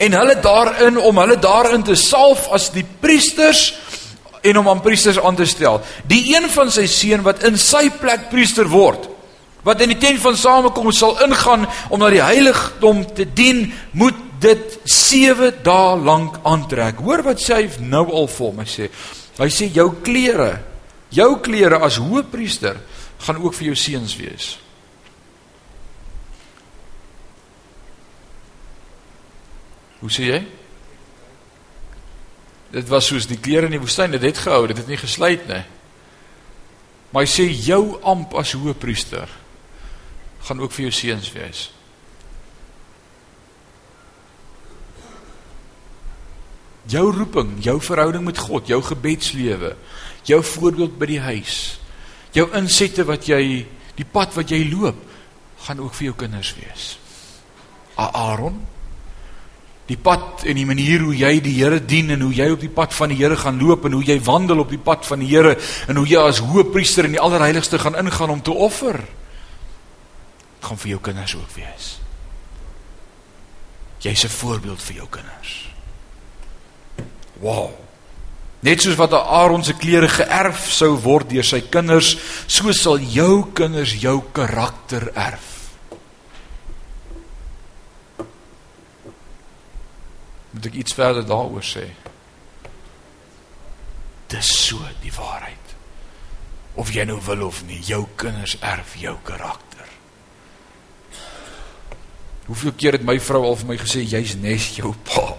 En 0.00 0.14
hulle 0.14 0.36
daarin 0.40 0.96
om 0.96 1.18
hulle 1.20 1.36
daarin 1.42 1.82
te 1.84 1.98
salf 1.98 2.46
as 2.54 2.70
die 2.72 2.86
priesters 3.02 3.66
en 4.42 4.58
om 4.58 4.68
aan 4.68 4.82
priesters 4.84 5.20
aan 5.20 5.36
te 5.36 5.46
stel. 5.48 5.80
Die 6.08 6.34
een 6.34 6.48
van 6.50 6.70
sy 6.72 6.86
seun 6.90 7.24
wat 7.26 7.44
in 7.48 7.58
sy 7.60 7.88
plek 8.00 8.28
priester 8.32 8.68
word 8.68 9.08
wat 9.66 9.82
in 9.84 9.92
die 9.92 10.00
tent 10.00 10.20
van 10.22 10.38
samekoms 10.40 11.00
sal 11.02 11.18
ingaan 11.24 11.66
om 11.92 12.00
na 12.00 12.10
die 12.12 12.22
heiligdom 12.24 13.02
te 13.16 13.26
dien, 13.28 13.66
moet 13.92 14.16
dit 14.40 14.78
7 14.88 15.52
dae 15.64 15.98
lank 16.00 16.38
aantrek. 16.48 17.02
Hoor 17.04 17.24
wat 17.26 17.42
sê 17.42 17.58
hy 17.58 17.84
nou 17.84 18.06
al 18.08 18.28
vir 18.30 18.46
hom. 18.46 18.62
Hy 18.62 18.68
sê 18.70 18.88
hy 19.40 19.48
sê 19.52 19.70
jou 19.72 19.86
klere, 20.04 20.50
jou 21.12 21.30
klere 21.44 21.80
as 21.84 22.00
hoëpriester 22.00 22.80
gaan 23.24 23.40
ook 23.40 23.56
vir 23.56 23.70
jou 23.70 23.76
seuns 23.76 24.16
wees. 24.16 24.48
Hoe 30.00 30.12
sê 30.12 30.28
jy? 30.28 30.40
Dit 32.70 32.88
was 32.88 33.08
soos 33.10 33.26
die 33.26 33.38
klere 33.40 33.66
in 33.66 33.74
die 33.74 33.82
woestyn, 33.82 34.12
dit 34.14 34.22
het 34.22 34.38
gehou, 34.38 34.66
dit 34.70 34.78
het 34.78 34.90
nie 34.90 35.00
gesluit 35.00 35.46
nie. 35.50 35.64
Maar 37.10 37.26
hy 37.26 37.30
sê 37.30 37.48
jou 37.50 37.98
amp 38.06 38.36
as 38.38 38.54
hoëpriester 38.54 39.30
gaan 40.46 40.62
ook 40.62 40.72
vir 40.72 40.86
jou 40.86 40.94
seuns 40.94 41.30
wees. 41.34 41.64
Jou 46.90 47.10
roeping, 47.14 47.56
jou 47.62 47.76
verhouding 47.82 48.24
met 48.24 48.38
God, 48.38 48.70
jou 48.70 48.80
gebedslewe, 48.82 49.74
jou 50.26 50.40
voorbeeld 50.54 50.96
by 50.98 51.10
die 51.10 51.20
huis, 51.22 51.58
jou 52.34 52.46
insette 52.56 53.04
wat 53.06 53.28
jy 53.28 53.42
die 53.98 54.06
pad 54.06 54.34
wat 54.38 54.50
jy 54.50 54.62
loop, 54.70 54.98
gaan 55.66 55.82
ook 55.82 55.94
vir 55.98 56.10
jou 56.10 56.16
kinders 56.22 56.54
wees. 56.56 56.86
Aaron 58.00 58.62
die 59.90 59.98
pad 59.98 60.44
en 60.46 60.58
die 60.58 60.66
manier 60.68 61.02
hoe 61.02 61.14
jy 61.16 61.32
die 61.42 61.56
Here 61.58 61.80
dien 61.82 62.12
en 62.14 62.22
hoe 62.22 62.34
jy 62.34 62.46
op 62.54 62.62
die 62.62 62.70
pad 62.70 62.94
van 62.94 63.10
die 63.10 63.18
Here 63.18 63.36
gaan 63.38 63.58
loop 63.58 63.88
en 63.88 63.96
hoe 63.98 64.04
jy 64.06 64.20
wandel 64.22 64.62
op 64.62 64.70
die 64.70 64.82
pad 64.82 65.06
van 65.08 65.24
die 65.24 65.30
Here 65.32 65.56
en 65.90 65.98
hoe 65.98 66.06
jy 66.06 66.20
as 66.22 66.42
hoëpriester 66.44 67.08
in 67.08 67.16
die 67.16 67.22
allerheiligste 67.22 67.80
gaan 67.82 67.98
ingaan 67.98 68.36
om 68.36 68.42
te 68.42 68.54
offer 68.54 69.00
gaan 70.60 70.78
vir 70.78 70.94
jou 70.94 71.00
kinders 71.00 71.34
ook 71.34 71.50
wees. 71.56 71.90
Jy's 74.00 74.24
'n 74.24 74.28
voorbeeld 74.28 74.82
vir 74.82 74.96
jou 74.96 75.08
kinders. 75.10 75.70
Wow. 77.40 77.70
Net 78.60 78.82
soos 78.82 78.94
wat 78.94 79.12
Aaron 79.12 79.64
se 79.64 79.72
klere 79.72 80.08
geërf 80.08 80.70
sou 80.70 80.96
word 81.00 81.30
deur 81.30 81.44
sy 81.44 81.60
kinders, 81.60 82.16
so 82.46 82.72
sal 82.72 82.98
jou 82.98 83.52
kinders 83.52 83.94
jou 84.00 84.22
karakter 84.32 85.10
erf. 85.14 85.49
Moet 90.50 90.66
ek 90.66 90.78
iets 90.82 90.94
verder 90.98 91.26
daaroor 91.26 91.64
sê? 91.64 91.86
Dis 94.30 94.50
so 94.66 94.82
die 95.02 95.12
waarheid. 95.14 95.74
Of 96.78 96.92
jy 96.94 97.04
nou 97.06 97.18
wil 97.26 97.46
of 97.48 97.62
nie, 97.66 97.80
jou 97.86 98.04
kinders 98.18 98.56
erf 98.62 98.94
jou 98.98 99.16
karakter. 99.26 99.86
Hoeveel 102.46 102.74
keer 102.78 102.98
het 102.98 103.06
my 103.06 103.18
vrou 103.22 103.44
al 103.46 103.58
vir 103.60 103.68
my 103.68 103.78
gesê 103.78 104.02
jy's 104.02 104.36
nes 104.42 104.72
jou 104.80 104.94
pa? 105.06 105.28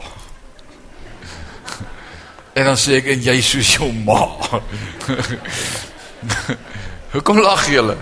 En 2.51 2.67
dan 2.67 2.75
sê 2.75 2.97
ek 2.99 3.05
en 3.13 3.21
jy 3.23 3.37
soos 3.47 3.69
jou 3.77 3.87
ma. 4.03 4.25
Hoekom 7.13 7.39
lag 7.39 7.63
julle? 7.71 7.95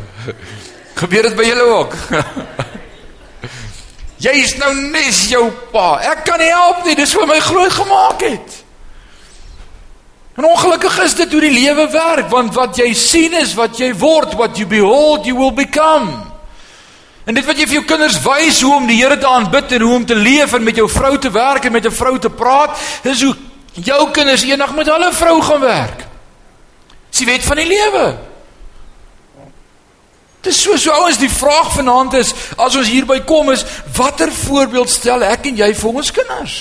Gebeur 0.97 1.27
dit 1.29 1.35
by 1.37 1.45
julle 1.45 1.67
ook? 1.75 1.93
Jy 4.19 4.33
is 4.43 4.55
nou 4.59 4.73
nes 4.75 5.19
jou 5.31 5.45
pa. 5.71 5.99
Ek 6.11 6.25
kan 6.27 6.41
nie 6.41 6.51
help 6.51 6.83
nie, 6.85 6.95
dis 6.99 7.13
wat 7.15 7.29
my 7.29 7.39
groot 7.39 7.71
gemaak 7.71 8.25
het. 8.27 8.57
En 10.39 10.47
ongelukkig 10.47 10.97
is 11.03 11.15
dit 11.19 11.31
hoe 11.31 11.41
die 11.43 11.55
lewe 11.55 11.85
werk, 11.91 12.29
want 12.31 12.53
wat 12.55 12.77
jy 12.79 12.93
sien 12.95 13.33
is 13.39 13.55
wat 13.59 13.79
jy 13.79 13.93
word, 13.95 14.35
what 14.39 14.59
you 14.59 14.67
behold 14.67 15.27
you 15.27 15.35
will 15.35 15.55
become. 15.55 16.11
En 17.27 17.35
dit 17.35 17.45
wat 17.45 17.59
jy 17.59 17.67
vir 17.67 17.79
jou 17.79 17.85
kinders 17.87 18.19
wys 18.23 18.61
hoe 18.63 18.73
om 18.75 18.87
die 18.87 18.97
Here 19.01 19.17
te 19.19 19.27
aanbid 19.27 19.75
en 19.75 19.83
hoe 19.85 19.95
om 19.95 20.05
te 20.07 20.15
leef 20.15 20.55
en 20.55 20.63
met 20.63 20.79
jou 20.79 20.87
vrou 20.89 21.17
te 21.19 21.31
werk 21.31 21.65
en 21.65 21.71
met 21.71 21.85
'n 21.85 21.91
vrou 21.91 22.17
te 22.19 22.29
praat, 22.29 22.79
dis 23.03 23.23
hoe 23.23 23.35
jou 23.73 24.11
kinders 24.11 24.43
eendag 24.43 24.73
met 24.75 24.87
hulle 24.87 25.11
vrou 25.13 25.41
gaan 25.41 25.61
werk. 25.61 26.05
Dis 27.09 27.19
die 27.19 27.27
wet 27.27 27.43
van 27.43 27.57
die 27.57 27.67
lewe. 27.67 28.28
Dis 30.41 30.61
so 30.61 30.77
so 30.79 30.91
ouens 30.91 31.19
die 31.19 31.29
vraag 31.31 31.73
vanaand 31.75 32.13
is 32.21 32.31
as 32.55 32.75
ons 32.79 32.87
hierby 32.87 33.19
kom 33.27 33.51
is 33.51 33.65
watter 33.97 34.31
voorbeeld 34.31 34.89
stel 34.89 35.25
ek 35.27 35.49
en 35.51 35.59
jy 35.59 35.73
vir 35.75 35.99
ons 36.01 36.11
kinders? 36.15 36.57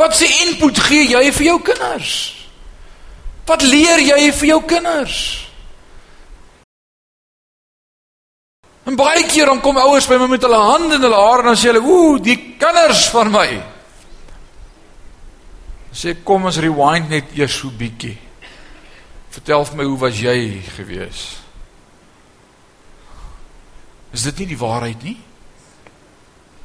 Wat 0.00 0.16
se 0.16 0.28
input 0.46 0.78
gee 0.88 1.10
jy 1.10 1.26
vir 1.36 1.48
jou 1.50 1.58
kinders? 1.66 2.12
Wat 3.44 3.62
leer 3.66 4.00
jy 4.00 4.30
vir 4.32 4.48
jou 4.54 4.60
kinders? 4.70 5.18
En 8.88 8.96
baie 8.98 9.22
keer 9.28 9.46
dan 9.46 9.60
kom 9.62 9.76
ouers 9.78 10.08
by 10.10 10.16
my 10.18 10.30
met 10.32 10.42
hulle 10.42 10.58
hande 10.58 10.96
in 10.96 11.04
hulle 11.04 11.20
hare 11.20 11.44
en 11.44 11.52
dan 11.52 11.56
sê 11.60 11.70
hulle, 11.70 11.84
"Ooh, 11.84 12.18
die 12.18 12.56
kinders 12.58 13.08
van 13.12 13.30
my." 13.30 13.62
Sê 15.92 16.16
kom 16.24 16.44
ons 16.44 16.56
rewind 16.56 17.08
net 17.08 17.24
eers 17.36 17.58
so 17.58 17.68
bietjie. 17.68 18.18
Vertel 19.30 19.64
vir 19.64 19.76
my 19.76 19.84
hoe 19.84 19.98
was 19.98 20.18
jy 20.20 20.62
gewees? 20.76 21.41
Is 24.12 24.22
dit 24.28 24.38
nie 24.42 24.46
die 24.52 24.58
waarheid 24.60 25.02
nie? 25.02 25.18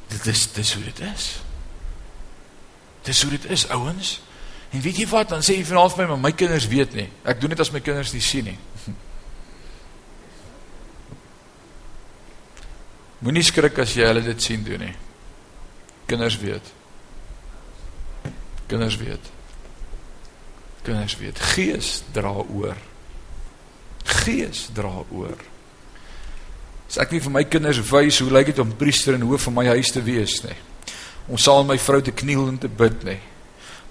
Dit 0.08 0.26
is 0.26 0.52
dis 0.52 0.74
hoe 0.74 0.84
dit 0.84 1.00
is. 1.00 1.28
Dis 3.08 3.22
hoe 3.22 3.30
dit 3.30 3.44
is, 3.50 3.68
ouens. 3.68 4.20
En 4.70 4.80
weet 4.84 4.96
jy 5.00 5.06
wat? 5.08 5.28
Dan 5.32 5.42
sê 5.44 5.56
jy 5.56 5.64
vanaand 5.68 5.94
vir 5.96 6.04
my, 6.04 6.08
maar 6.12 6.24
my 6.28 6.32
kinders 6.36 6.68
weet 6.68 6.92
nie. 6.96 7.08
Ek 7.28 7.40
doen 7.40 7.52
dit 7.54 7.60
as 7.64 7.72
my 7.72 7.80
kinders 7.84 8.12
nie 8.12 8.24
sien 8.24 8.44
nie. 8.50 8.58
Moenie 13.24 13.46
skrik 13.46 13.80
as 13.82 13.96
jy 13.96 14.04
hulle 14.06 14.22
dit 14.26 14.40
sien 14.44 14.62
doen 14.66 14.80
nie. 14.84 14.94
Kinders 16.08 16.36
weet. 16.40 16.66
Kinders 18.68 18.96
weet. 19.00 19.24
Kinders 20.84 21.16
weet. 21.20 21.40
Gees 21.54 22.02
dra 22.12 22.32
oor. 22.36 22.76
Gees 24.22 24.68
dra 24.76 24.92
oor. 25.08 25.47
As 26.88 26.96
ek 27.02 27.12
nie 27.12 27.20
vir 27.20 27.34
my 27.34 27.44
kinders 27.44 27.80
wys 27.90 28.22
hoe 28.22 28.30
lyk 28.32 28.52
dit 28.52 28.60
om 28.62 28.70
priester 28.80 29.14
en 29.14 29.26
hoof 29.28 29.48
van 29.50 29.58
my 29.60 29.66
huis 29.74 29.92
te 29.92 30.00
wees 30.04 30.40
nie. 30.46 30.56
Om 31.28 31.36
saam 31.36 31.66
met 31.66 31.76
my 31.76 31.82
vrou 31.84 32.00
te 32.00 32.14
kniel 32.16 32.46
en 32.48 32.56
te 32.58 32.70
bid 32.72 33.04
nie. 33.04 33.18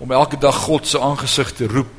Om 0.01 0.13
elke 0.18 0.39
dag 0.42 0.58
God 0.66 0.88
se 0.89 1.01
aangesig 1.01 1.54
te 1.54 1.70
roep 1.70 1.94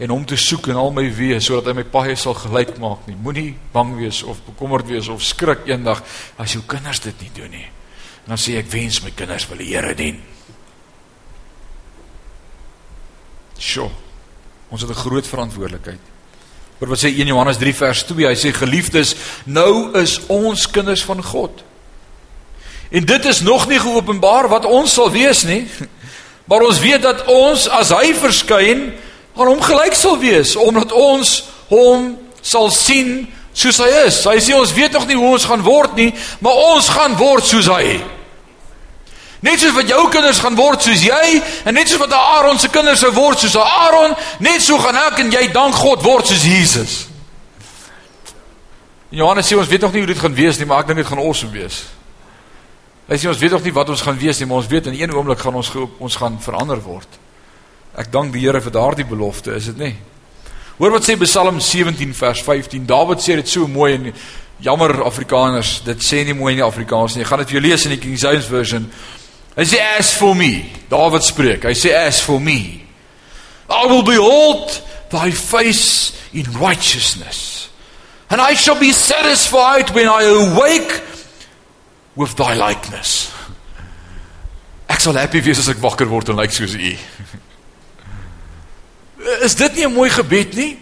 en 0.00 0.14
hom 0.14 0.22
te 0.24 0.38
soek 0.38 0.70
in 0.70 0.78
al 0.80 0.94
my 0.96 1.04
wees 1.12 1.44
sodat 1.44 1.68
hy 1.68 1.80
my 1.80 1.84
paai 1.84 2.14
sal 2.16 2.36
gelyk 2.38 2.76
maak 2.80 3.08
nie. 3.10 3.18
Moenie 3.18 3.50
bang 3.74 3.92
wees 3.98 4.22
of 4.22 4.38
bekommerd 4.46 4.86
wees 4.88 5.10
of 5.12 5.24
skrik 5.26 5.66
eendag 5.68 6.04
as 6.40 6.54
jou 6.54 6.62
kinders 6.66 7.02
dit 7.04 7.26
nie 7.26 7.32
doen 7.36 7.50
nie. 7.58 7.66
En 8.24 8.36
dan 8.36 8.40
sê 8.40 8.54
ek 8.60 8.70
wens 8.70 9.02
my 9.02 9.10
kinders 9.16 9.48
wil 9.50 9.60
die 9.60 9.72
Here 9.74 9.92
dien. 9.98 10.22
Sjoe. 13.60 13.90
Ons 14.70 14.86
het 14.86 14.90
'n 14.90 15.02
groot 15.04 15.26
verantwoordelikheid. 15.26 16.00
Hoor 16.80 16.94
wat 16.94 17.02
sê 17.02 17.10
1 17.12 17.28
Johannes 17.28 17.58
3 17.60 17.74
vers 17.76 18.02
2. 18.08 18.24
Hy 18.24 18.36
sê 18.40 18.50
geliefdes, 18.56 19.12
nou 19.44 19.92
is 20.00 20.16
ons 20.32 20.62
kinders 20.72 21.02
van 21.04 21.20
God. 21.20 21.60
En 22.90 23.04
dit 23.04 23.24
is 23.28 23.40
nog 23.44 23.68
nie 23.68 23.78
geopenbaar 23.78 24.48
wat 24.48 24.64
ons 24.64 24.94
sal 24.96 25.10
wees 25.12 25.44
nie. 25.44 25.66
Maar 26.50 26.64
ons 26.66 26.80
weet 26.82 27.04
dat 27.04 27.20
ons 27.30 27.68
as 27.78 27.92
hy 27.94 28.08
verskyn 28.18 28.80
aan 29.38 29.50
hom 29.52 29.60
gelyk 29.62 29.94
sal 29.94 30.16
wees 30.18 30.56
omdat 30.58 30.90
ons 30.90 31.44
hom 31.68 32.08
sal 32.42 32.66
sien 32.74 33.28
soos 33.54 33.78
hy 33.78 33.86
is. 34.08 34.18
Hy 34.26 34.40
sê 34.42 34.56
ons 34.58 34.72
weet 34.74 34.96
nog 34.96 35.06
nie 35.06 35.18
hoe 35.20 35.28
ons 35.36 35.46
gaan 35.46 35.62
word 35.62 35.94
nie, 36.00 36.08
maar 36.42 36.58
ons 36.72 36.88
gaan 36.90 37.14
word 37.20 37.46
soos 37.46 37.70
hy. 37.70 38.00
Net 39.40 39.60
soos 39.60 39.72
wat 39.72 39.88
jou 39.88 40.02
kinders 40.12 40.40
gaan 40.42 40.56
word 40.58 40.82
soos 40.84 41.04
jy 41.04 41.38
en 41.64 41.74
net 41.74 41.88
soos 41.88 42.02
wat 42.02 42.12
Aaron 42.12 42.58
se 42.60 42.68
kinders 42.72 43.00
sou 43.00 43.12
word 43.16 43.40
soos 43.40 43.56
Aaron, 43.56 44.12
net 44.44 44.60
so 44.60 44.76
gaan 44.82 44.98
ek 45.06 45.22
en 45.22 45.32
jy 45.32 45.46
dank 45.54 45.78
God 45.80 46.04
word 46.04 46.28
soos 46.28 46.44
Jesus. 46.44 46.98
Johannes 49.10 49.48
sê 49.48 49.56
ons 49.58 49.70
weet 49.70 49.82
nog 49.82 49.94
nie 49.94 50.04
hoe 50.04 50.12
dit 50.12 50.20
gaan 50.20 50.36
wees 50.36 50.60
nie, 50.60 50.68
maar 50.68 50.84
ek 50.84 50.92
dink 50.92 51.00
dit 51.02 51.08
gaan 51.08 51.22
awesome 51.22 51.54
wees. 51.56 51.80
Hy 53.10 53.16
sê 53.18 53.26
ons 53.26 53.40
weet 53.40 53.56
nog 53.56 53.64
nie 53.66 53.74
wat 53.74 53.88
ons 53.90 54.04
gaan 54.06 54.20
wees 54.20 54.38
nie, 54.38 54.46
maar 54.46 54.60
ons 54.60 54.70
weet 54.70 54.86
in 54.86 55.00
een 55.00 55.16
oomblik 55.16 55.40
gaan 55.42 55.56
ons 55.58 55.72
ons 55.74 56.20
gaan 56.20 56.36
verander 56.42 56.78
word. 56.84 57.18
Ek 57.98 58.12
dank 58.12 58.30
die 58.32 58.44
Here 58.44 58.60
vir 58.62 58.76
daardie 58.76 59.08
belofte, 59.08 59.56
is 59.56 59.66
dit 59.72 59.80
nie? 59.80 59.94
Hoor 60.78 60.94
wat 60.94 61.04
sê 61.04 61.16
Psalm 61.20 61.58
17 61.60 62.12
vers 62.16 62.42
15. 62.46 62.86
Dawid 62.88 63.20
sê 63.20 63.34
dit 63.40 63.48
so 63.50 63.66
mooi 63.68 63.96
en 63.96 64.12
jammer 64.62 64.94
Afrikaners, 65.04 65.80
dit 65.84 66.04
sê 66.04 66.22
nie 66.24 66.36
mooi 66.36 66.54
in 66.54 66.62
die 66.62 66.66
Afrikaans 66.66 67.16
nie. 67.16 67.24
Ek 67.24 67.32
gaan 67.32 67.42
dit 67.42 67.50
vir 67.50 67.58
jou 67.58 67.66
lees 67.66 67.88
in 67.88 67.96
die 67.96 68.00
King 68.00 68.14
James 68.20 68.46
version. 68.48 68.86
Hy 69.56 69.64
sê 69.66 69.80
as 69.98 70.14
for 70.14 70.34
me. 70.34 70.72
Dawid 70.90 71.22
spreek. 71.26 71.64
Hy 71.66 71.74
sê 71.74 71.94
as 71.94 72.20
for 72.20 72.40
me. 72.40 72.86
I 73.68 73.86
will 73.86 74.02
behold 74.02 74.70
thy 75.10 75.30
face 75.30 76.12
in 76.32 76.44
righteousness. 76.58 77.68
And 78.30 78.40
I 78.40 78.54
shall 78.54 78.78
be 78.78 78.92
satisfied 78.92 79.90
when 79.90 80.08
I 80.08 80.22
awake 80.22 81.02
with 82.14 82.36
thy 82.36 82.54
likeness. 82.54 83.32
Ek 84.90 85.00
sal 85.00 85.14
happy 85.14 85.40
wees 85.40 85.58
as 85.58 85.68
ek 85.70 85.82
wakker 85.82 86.08
word 86.10 86.30
en 86.30 86.38
lyk 86.38 86.50
like 86.50 86.54
soos 86.54 86.74
u. 86.74 86.94
Is 89.46 89.54
dit 89.54 89.74
nie 89.76 89.86
'n 89.86 89.94
mooi 89.94 90.10
gebed 90.10 90.54
nie? 90.54 90.78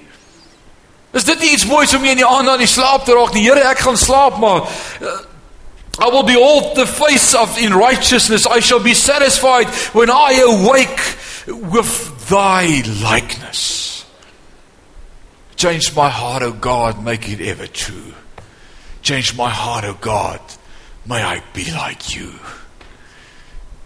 Is 1.13 1.25
dit 1.25 1.41
nie 1.41 1.53
iets 1.53 1.67
moois 1.67 1.95
om 1.95 2.05
jy 2.05 2.11
in 2.13 2.21
die 2.23 2.27
aand 2.27 2.49
aan 2.49 2.61
die 2.61 2.69
slaap 2.69 3.05
te 3.05 3.13
raak 3.17 3.33
nie? 3.35 3.45
Here, 3.49 3.65
ek 3.69 3.81
gaan 3.85 3.97
slaap 3.97 4.39
maar 4.39 4.69
uh, 5.01 5.17
I 6.01 6.09
will 6.09 6.23
behold 6.23 6.77
the 6.77 6.87
face 6.87 7.35
of 7.35 7.59
in 7.59 7.73
righteousness. 7.73 8.47
I 8.47 8.61
shall 8.61 8.83
be 8.83 8.95
satisfied 8.95 9.67
when 9.95 10.11
I 10.11 10.33
awake 10.47 11.71
with 11.73 12.29
thy 12.29 12.83
likeness. 13.03 14.05
Change 15.57 15.97
my 15.97 16.09
heart, 16.09 16.43
O 16.45 16.53
God, 16.53 17.03
make 17.03 17.29
it 17.29 17.41
ever 17.41 17.67
true. 17.67 18.15
Change 19.03 19.37
my 19.37 19.51
heart, 19.51 19.85
O 19.85 19.95
God, 19.95 20.41
may 21.05 21.21
I 21.21 21.43
be 21.53 21.71
like 21.73 22.15
you. 22.15 22.31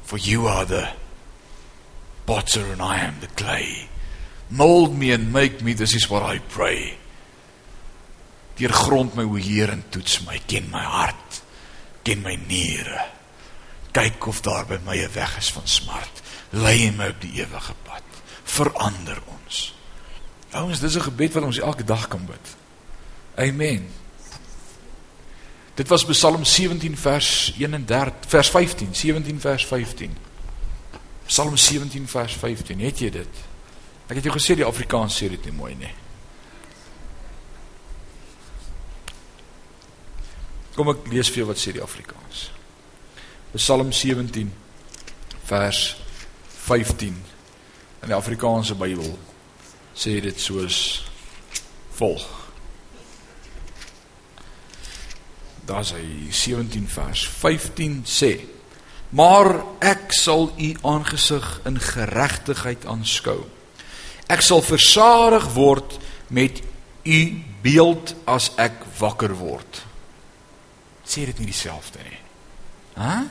For 0.03 0.19
you 0.19 0.47
are 0.47 0.67
the 0.67 0.91
potter 2.27 2.67
and 2.67 2.83
I 2.83 2.99
am 2.99 3.21
the 3.21 3.29
clay. 3.29 3.89
Mold 4.51 4.99
me 4.99 5.13
and 5.13 5.33
make 5.33 5.63
me, 5.63 5.73
this 5.73 5.95
is 5.95 6.11
what 6.11 6.23
I 6.23 6.39
pray. 6.39 6.99
Deurgrond 8.57 9.17
my 9.17 9.23
o 9.23 9.35
Heer 9.37 9.71
en 9.71 9.83
toets 9.91 10.27
my, 10.27 10.37
ken 10.39 10.71
my 10.71 10.83
hart, 10.83 11.15
ken 12.03 12.23
my 12.23 12.39
niere. 12.47 13.05
Kyk 13.93 14.27
of 14.27 14.41
daar 14.41 14.67
by 14.67 14.79
my 14.85 14.97
'n 14.97 15.13
weg 15.13 15.37
is 15.37 15.53
van 15.53 15.67
smart. 15.67 16.23
Lei 16.51 16.91
my 16.91 17.09
op 17.09 17.21
die 17.21 17.33
ewige 17.33 17.75
pad. 17.83 18.03
Verander 18.43 19.23
ons. 19.27 19.75
Ouens, 20.51 20.81
dis 20.81 20.95
'n 20.97 21.01
gebed 21.01 21.33
wat 21.33 21.43
ons 21.43 21.59
elke 21.59 21.85
dag 21.85 22.09
kan 22.09 22.25
bid. 22.27 22.57
Amen. 23.35 23.89
Dit 25.75 25.89
was 25.89 26.05
Psalm 26.05 26.45
17 26.45 26.97
vers 26.97 27.55
31 27.59 28.13
vers 28.29 28.51
15, 28.51 28.95
17 28.95 29.41
vers 29.41 29.67
15. 29.67 30.17
Psalm 31.27 31.57
17 31.57 32.09
vers 32.09 32.35
15. 32.35 32.81
Het 32.81 32.99
jy 32.99 33.11
dit? 33.11 33.29
Ek 34.07 34.19
het 34.19 34.25
jou 34.25 34.35
gesê 34.37 34.55
die 34.55 34.65
Afrikaans 34.65 35.17
sê 35.17 35.31
dit 35.33 35.45
nie 35.45 35.55
mooi 35.57 35.75
nie. 35.75 35.95
Kom 40.73 40.89
ek 40.89 41.09
lees 41.13 41.29
vir 41.29 41.43
jou 41.43 41.51
wat 41.51 41.61
sê 41.61 41.75
die 41.77 41.85
Afrikaans. 41.85 42.47
Psalm 43.53 43.91
17 43.93 44.49
vers 45.45 45.81
15 46.65 47.13
in 47.13 48.09
die 48.09 48.17
Afrikaanse 48.17 48.77
Bybel 48.81 49.11
sê 49.93 50.17
dit 50.25 50.41
soos 50.41 50.79
volg. 51.99 52.25
Daar 55.69 55.85
sê 55.85 56.01
17 56.33 56.89
vers 56.89 57.27
15 57.29 58.01
sê: 58.09 58.33
Maar 59.13 59.53
ek 59.85 60.17
sal 60.17 60.49
u 60.57 60.73
aangesig 60.89 61.53
in 61.69 61.77
geregtigheid 61.77 62.89
aanskou. 62.89 63.43
Ek 64.33 64.41
sal 64.41 64.65
versadig 64.65 65.53
word 65.53 65.99
met 66.33 66.65
u 67.05 67.23
beeld 67.61 68.17
as 68.25 68.55
ek 68.57 68.87
wakker 68.97 69.37
word. 69.37 69.92
Sê 71.13 71.27
dit 71.29 71.39
nie 71.39 71.51
dieselfde 71.51 72.01
nie. 72.07 72.21
Hæ? 72.97 73.05
Huh? 73.05 73.29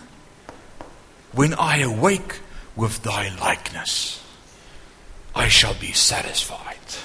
When 1.34 1.54
I 1.54 1.82
awake 1.82 2.42
with 2.76 3.02
thy 3.02 3.30
likeness, 3.40 4.22
I 5.34 5.48
shall 5.50 5.74
be 5.74 5.94
satisfied. 5.94 7.00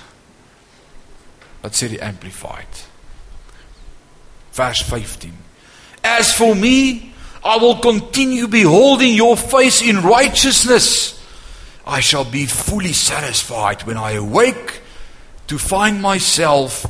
Wat 1.62 1.72
sê 1.72 1.88
die 1.88 2.02
amplified? 2.02 2.82
Vers 4.52 4.82
15. 4.82 5.32
As 6.02 6.34
for 6.34 6.54
me, 6.54 7.12
I 7.44 7.56
will 7.58 7.78
continue 7.78 8.48
beholding 8.48 9.14
your 9.14 9.36
face 9.36 9.80
in 9.80 10.02
righteousness. 10.02 11.14
I 11.86 12.00
shall 12.00 12.24
be 12.24 12.46
fully 12.46 12.92
satisfied 12.92 13.84
when 13.84 13.96
I 13.96 14.12
awake 14.12 14.82
to 15.46 15.58
find 15.58 16.02
myself 16.02 16.84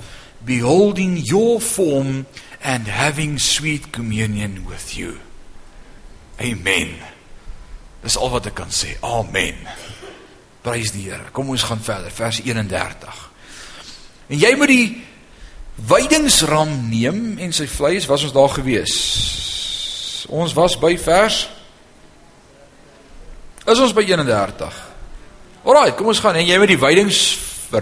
beholding 0.44 1.18
your 1.18 1.60
form 1.60 2.26
and 2.66 2.90
having 2.90 3.38
sweet 3.38 3.92
communion 3.92 4.66
with 4.66 4.98
you. 4.98 5.20
Amen. 6.42 6.98
Dis 8.02 8.18
al 8.18 8.32
wat 8.34 8.50
ek 8.50 8.56
kan 8.58 8.74
sê. 8.74 8.96
Amen. 9.06 9.54
Prys 10.66 10.90
die 10.90 11.06
Here. 11.06 11.30
Kom 11.30 11.52
ons 11.54 11.64
gaan 11.68 11.80
verder. 11.80 12.10
Vers 12.10 12.42
31. 12.42 13.20
En 14.34 14.42
jy 14.42 14.50
moet 14.58 14.72
die 14.72 14.88
wydingsram 15.86 16.72
neem 16.90 17.36
en 17.38 17.54
sy 17.54 17.68
vleis 17.70 18.08
was 18.10 18.26
ons 18.26 18.34
daar 18.34 18.50
gewees. 18.58 18.96
Ons 20.26 20.56
was 20.58 20.74
by 20.82 20.96
vers 20.98 21.44
Is 23.66 23.80
ons 23.82 23.90
by 23.90 24.04
31? 24.06 24.74
Alraai, 25.66 25.96
kom 25.98 26.12
ons 26.12 26.20
gaan 26.22 26.36
en 26.38 26.46
jy 26.46 26.54
met 26.62 26.70
die 26.70 26.78
wydings 26.78 27.18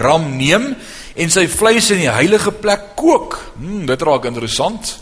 ram 0.00 0.30
neem 0.38 0.70
en 1.14 1.30
sy 1.30 1.46
vleis 1.48 1.88
in 1.94 2.02
die 2.02 2.10
heilige 2.10 2.52
plek 2.52 2.92
kook. 2.98 3.38
Hmm, 3.56 3.86
dit 3.86 4.02
raak 4.02 4.26
interessant. 4.28 4.98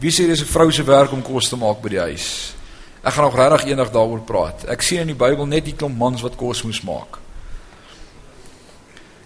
Wie 0.00 0.10
sê 0.10 0.26
dis 0.26 0.40
'n 0.40 0.52
vrou 0.52 0.72
se 0.72 0.82
werk 0.82 1.12
om 1.12 1.22
kos 1.22 1.48
te 1.48 1.56
maak 1.56 1.80
by 1.80 1.88
die 1.88 2.00
huis? 2.00 2.54
Ek 3.02 3.12
gaan 3.12 3.24
nog 3.24 3.36
regtig 3.36 3.64
eendag 3.64 3.90
daaroor 3.90 4.20
praat. 4.20 4.64
Ek 4.64 4.82
sien 4.82 5.00
in 5.00 5.06
die 5.06 5.14
Bybel 5.14 5.46
net 5.46 5.64
die 5.64 5.74
klomp 5.74 5.96
mans 5.96 6.22
wat 6.22 6.36
kos 6.36 6.62
moes 6.62 6.82
maak. 6.82 7.18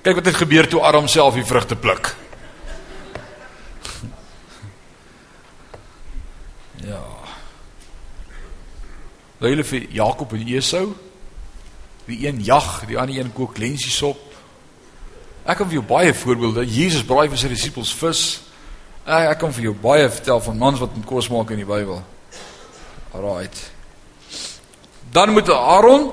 Kyk 0.03 0.15
wat 0.15 0.27
het 0.27 0.35
gebeur 0.35 0.69
toe 0.69 0.81
Adam 0.81 1.09
self 1.09 1.35
die 1.35 1.45
vrugte 1.45 1.77
pluk. 1.77 2.13
Ja. 6.79 7.03
Hulle 9.39 9.65
vir 9.65 9.91
Jakob 9.91 10.33
en 10.33 10.47
Esau. 10.47 10.95
Die 12.09 12.23
een 12.27 12.41
jag, 12.45 12.87
die 12.89 12.99
ander 12.99 13.19
een 13.19 13.33
kook 13.37 13.59
lensies 13.61 14.01
op. 14.03 14.21
Ek 15.49 15.61
kan 15.61 15.69
vir 15.69 15.79
jou 15.79 15.87
baie 15.89 16.13
voorbeelde. 16.17 16.67
Jesus 16.69 17.05
braai 17.09 17.29
vir 17.29 17.41
sy 17.41 17.51
disippels 17.53 17.93
vis. 18.01 18.23
Ek, 19.05 19.35
ek 19.35 19.39
kan 19.41 19.53
vir 19.57 19.69
jou 19.71 19.75
baie 19.83 20.09
vertel 20.13 20.41
van 20.45 20.59
mans 20.61 20.81
wat 20.81 20.97
met 20.97 21.07
kos 21.09 21.31
maak 21.33 21.53
in 21.53 21.63
die 21.63 21.69
Bybel. 21.69 22.01
Alraight. 23.17 23.61
Dan 25.13 25.33
moet 25.33 25.49
Aaron 25.53 26.11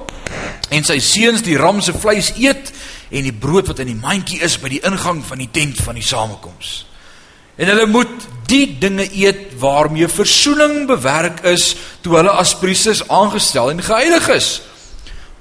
en 0.72 0.88
sy 0.88 0.98
seuns 1.04 1.44
die 1.46 1.58
ram 1.60 1.82
se 1.84 1.94
vleis 1.96 2.32
eet 2.40 2.72
en 3.12 3.28
die 3.28 3.36
brood 3.36 3.68
wat 3.70 3.82
in 3.84 3.92
die 3.92 4.00
mandjie 4.00 4.40
is 4.44 4.56
by 4.60 4.72
die 4.72 4.84
ingang 4.88 5.20
van 5.24 5.44
die 5.44 5.52
tent 5.52 5.80
van 5.84 6.00
die 6.00 6.06
samekoms. 6.06 6.86
En 7.56 7.72
hulle 7.72 7.88
moet 7.88 8.28
die 8.50 8.78
dinge 8.80 9.06
eet 9.16 9.54
waarmee 9.60 10.08
verzoening 10.12 10.88
bewerk 10.90 11.44
is 11.48 11.74
toe 12.04 12.18
hulle 12.18 12.34
as 12.36 12.56
priesters 12.60 13.04
aangestel 13.08 13.72
en 13.72 13.84
geheilig 13.84 14.32
is. 14.36 14.50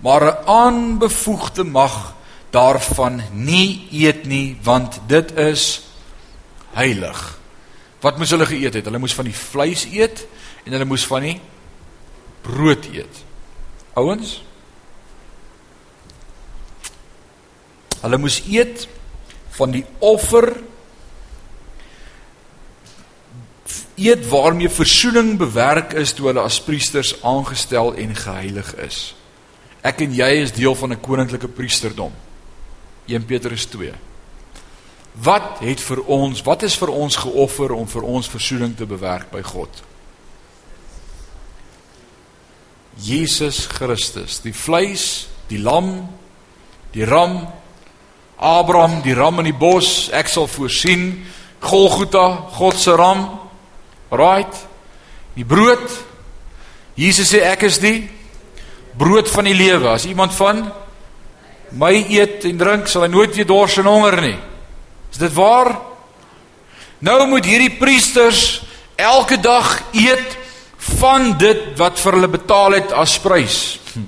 Maar 0.00 0.22
'n 0.22 0.46
aanbevoegde 0.46 1.64
mag 1.64 2.14
daarvan 2.50 3.22
nie 3.32 3.88
eet 3.90 4.26
nie 4.26 4.58
want 4.62 5.00
dit 5.06 5.32
is 5.36 5.82
heilig. 6.72 7.38
Wat 8.00 8.18
moes 8.18 8.30
hulle 8.30 8.46
geëet 8.46 8.74
het? 8.74 8.84
Hulle 8.84 8.98
moes 8.98 9.14
van 9.14 9.24
die 9.24 9.36
vleis 9.36 9.84
eet 9.84 10.26
en 10.64 10.72
hulle 10.72 10.84
moes 10.84 11.06
van 11.06 11.22
die 11.24 11.40
brood 12.44 12.86
eet. 12.92 13.24
Ouens? 13.94 14.42
Hulle 18.00 18.18
moes 18.20 18.42
eet 18.50 18.88
van 19.56 19.70
die 19.70 19.84
offer 19.98 20.50
eet 23.94 24.28
waarmee 24.28 24.68
verzoening 24.68 25.36
bewerk 25.38 25.92
is 25.92 26.12
toe 26.12 26.26
hulle 26.26 26.42
as 26.42 26.60
priesters 26.62 27.14
aangestel 27.22 27.94
en 27.94 28.16
geheilig 28.16 28.74
is. 28.82 29.14
Ek 29.84 30.00
en 30.00 30.14
jy 30.16 30.30
is 30.40 30.54
deel 30.56 30.74
van 30.74 30.92
'n 30.92 31.00
koninklike 31.00 31.48
priesterdom. 31.48 32.12
1 33.06 33.24
Petrus 33.24 33.66
2. 33.66 33.92
Wat 35.12 35.58
het 35.60 35.80
vir 35.80 36.00
ons, 36.04 36.42
wat 36.42 36.62
is 36.62 36.76
vir 36.76 36.88
ons 36.88 37.16
geoffer 37.16 37.72
om 37.72 37.86
vir 37.86 38.02
ons 38.02 38.28
verzoening 38.28 38.76
te 38.76 38.86
bewerk 38.86 39.30
by 39.30 39.42
God? 39.42 39.82
Jesus 42.96 43.66
Christus, 43.66 44.40
die 44.40 44.54
vleis, 44.54 45.28
die 45.48 45.58
lam, 45.58 46.08
die 46.92 47.04
ram, 47.04 47.46
Abraham, 48.36 49.02
die 49.02 49.14
ram 49.14 49.38
in 49.38 49.44
die 49.44 49.58
bos, 49.58 50.08
ek 50.12 50.28
sal 50.28 50.46
voorsien, 50.46 51.26
Golgotha, 51.60 52.48
God 52.50 52.76
se 52.76 52.90
ram, 52.90 53.44
Right? 54.14 54.66
Die 55.34 55.44
brood. 55.44 55.90
Jesus 56.94 57.32
sê 57.32 57.42
ek 57.50 57.66
is 57.66 57.80
die 57.82 58.06
brood 58.96 59.30
van 59.30 59.48
die 59.48 59.56
lewe. 59.56 59.88
As 59.88 60.06
iemand 60.08 60.34
van 60.34 60.64
my 61.74 61.94
eet 62.08 62.44
en 62.48 62.58
drink, 62.58 62.88
sal 62.90 63.06
hy 63.06 63.10
nooit 63.10 63.34
weer 63.34 63.48
dors 63.48 63.78
en 63.82 63.88
honger 63.90 64.20
nie. 64.22 64.38
Is 65.10 65.20
dit 65.22 65.34
waar? 65.34 65.72
Nou 67.04 67.18
moet 67.28 67.46
hierdie 67.46 67.74
priesters 67.78 68.62
elke 68.96 69.38
dag 69.42 69.76
eet 69.92 70.36
van 71.00 71.32
dit 71.38 71.72
wat 71.80 71.98
vir 72.00 72.18
hulle 72.18 72.30
betaal 72.30 72.78
het 72.78 72.92
as 72.92 73.16
prys. 73.22 73.78
Hm. 73.92 74.04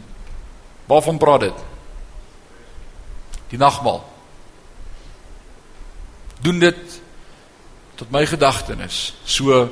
Waarvan 0.90 1.18
praat 1.18 1.48
dit? 1.48 1.64
Die 3.50 3.58
nagmaal. 3.60 4.02
Doen 6.44 6.60
dit 6.62 7.00
tot 7.96 8.12
my 8.12 8.26
gedagtenis. 8.28 9.14
So 9.24 9.64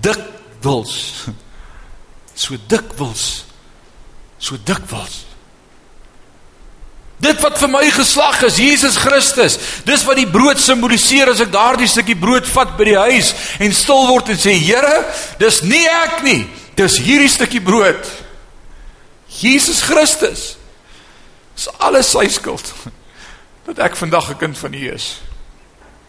dikwels 0.00 0.94
so 2.44 2.56
dikwels 2.70 3.47
so 4.38 4.56
dikwels 4.56 5.28
Dit 7.18 7.40
wat 7.42 7.58
vir 7.58 7.70
my 7.70 7.82
geslag 7.90 8.44
is, 8.46 8.60
Jesus 8.62 8.96
Christus. 9.02 9.56
Dis 9.86 10.04
wat 10.06 10.20
die 10.20 10.28
brood 10.30 10.60
simboliseer 10.62 11.32
as 11.32 11.42
ek 11.42 11.50
daardie 11.50 11.88
stukkie 11.90 12.14
brood 12.18 12.46
vat 12.46 12.76
by 12.78 12.86
die 12.86 12.98
huis 12.98 13.32
en 13.58 13.74
stil 13.74 14.06
word 14.06 14.30
en 14.30 14.38
sê, 14.38 14.54
Here, 14.54 15.02
dis 15.40 15.58
nie 15.66 15.82
ek 15.82 16.22
nie, 16.22 16.44
dis 16.78 17.00
hierdie 17.02 17.32
stukkie 17.32 17.62
brood. 17.64 18.06
Jesus 19.40 19.82
Christus. 19.82 20.52
Dis 21.58 21.66
alles 21.82 22.14
sy 22.14 22.28
skuld 22.30 22.70
dat 23.66 23.82
ek 23.90 23.98
vandag 23.98 24.30
'n 24.30 24.38
kind 24.38 24.58
van 24.58 24.78
U 24.78 24.84
is. 24.94 25.18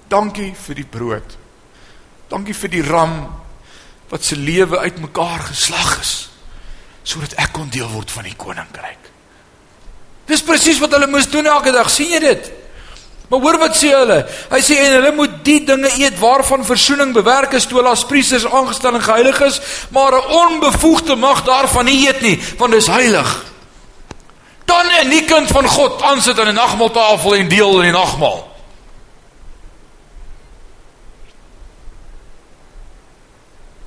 Dankie 0.10 0.54
vir 0.54 0.76
die 0.78 0.86
brood. 0.86 1.38
Dankie 2.30 2.54
vir 2.54 2.70
die 2.70 2.86
ram 2.86 3.34
wat 4.14 4.24
se 4.24 4.38
lewe 4.38 4.78
uitmekaar 4.78 5.50
geslag 5.50 6.02
is 6.02 6.30
sodat 7.10 7.34
ek 7.42 7.54
kon 7.56 7.70
deel 7.74 7.90
word 7.90 8.12
van 8.14 8.28
die 8.28 8.38
koninkryk. 8.38 9.08
Dis 10.30 10.46
presies 10.46 10.78
wat 10.82 10.94
hulle 10.94 11.10
moes 11.10 11.30
doen 11.32 11.48
elke 11.50 11.74
dag, 11.74 11.90
sien 11.90 12.12
jy 12.14 12.20
dit? 12.22 12.50
Maar 13.30 13.42
hoor 13.46 13.58
wat 13.62 13.78
sê 13.78 13.90
hulle? 13.94 14.20
Hy 14.50 14.60
sê 14.66 14.78
en 14.84 14.96
hulle 14.98 15.12
moet 15.18 15.34
die 15.46 15.60
dinge 15.66 15.90
eet 16.02 16.18
waarvan 16.22 16.66
verzoening 16.66 17.14
bewerk 17.14 17.54
is 17.58 17.66
toe 17.70 17.80
hulle 17.80 17.94
as 17.94 18.06
priesters 18.10 18.46
aangestel 18.46 18.98
en 18.98 19.06
geheilig 19.06 19.42
is, 19.46 19.60
maar 19.94 20.18
'n 20.18 20.30
onbevoegde 20.44 21.16
mag 21.16 21.44
daarvan 21.46 21.86
nie 21.86 22.08
eet 22.08 22.22
nie, 22.22 22.38
want 22.58 22.72
dit 22.72 22.82
is 22.82 22.88
heilig. 22.88 23.46
Dan 24.66 24.86
'n 24.86 25.10
nie 25.10 25.26
kind 25.26 25.50
van 25.50 25.68
God 25.68 26.02
aansit 26.02 26.40
aan 26.40 26.48
'n 26.48 26.62
nagmaaltafel 26.62 27.36
en 27.36 27.48
deel 27.48 27.82
in 27.82 27.92
die 27.92 28.00
nagmaal. 28.00 28.50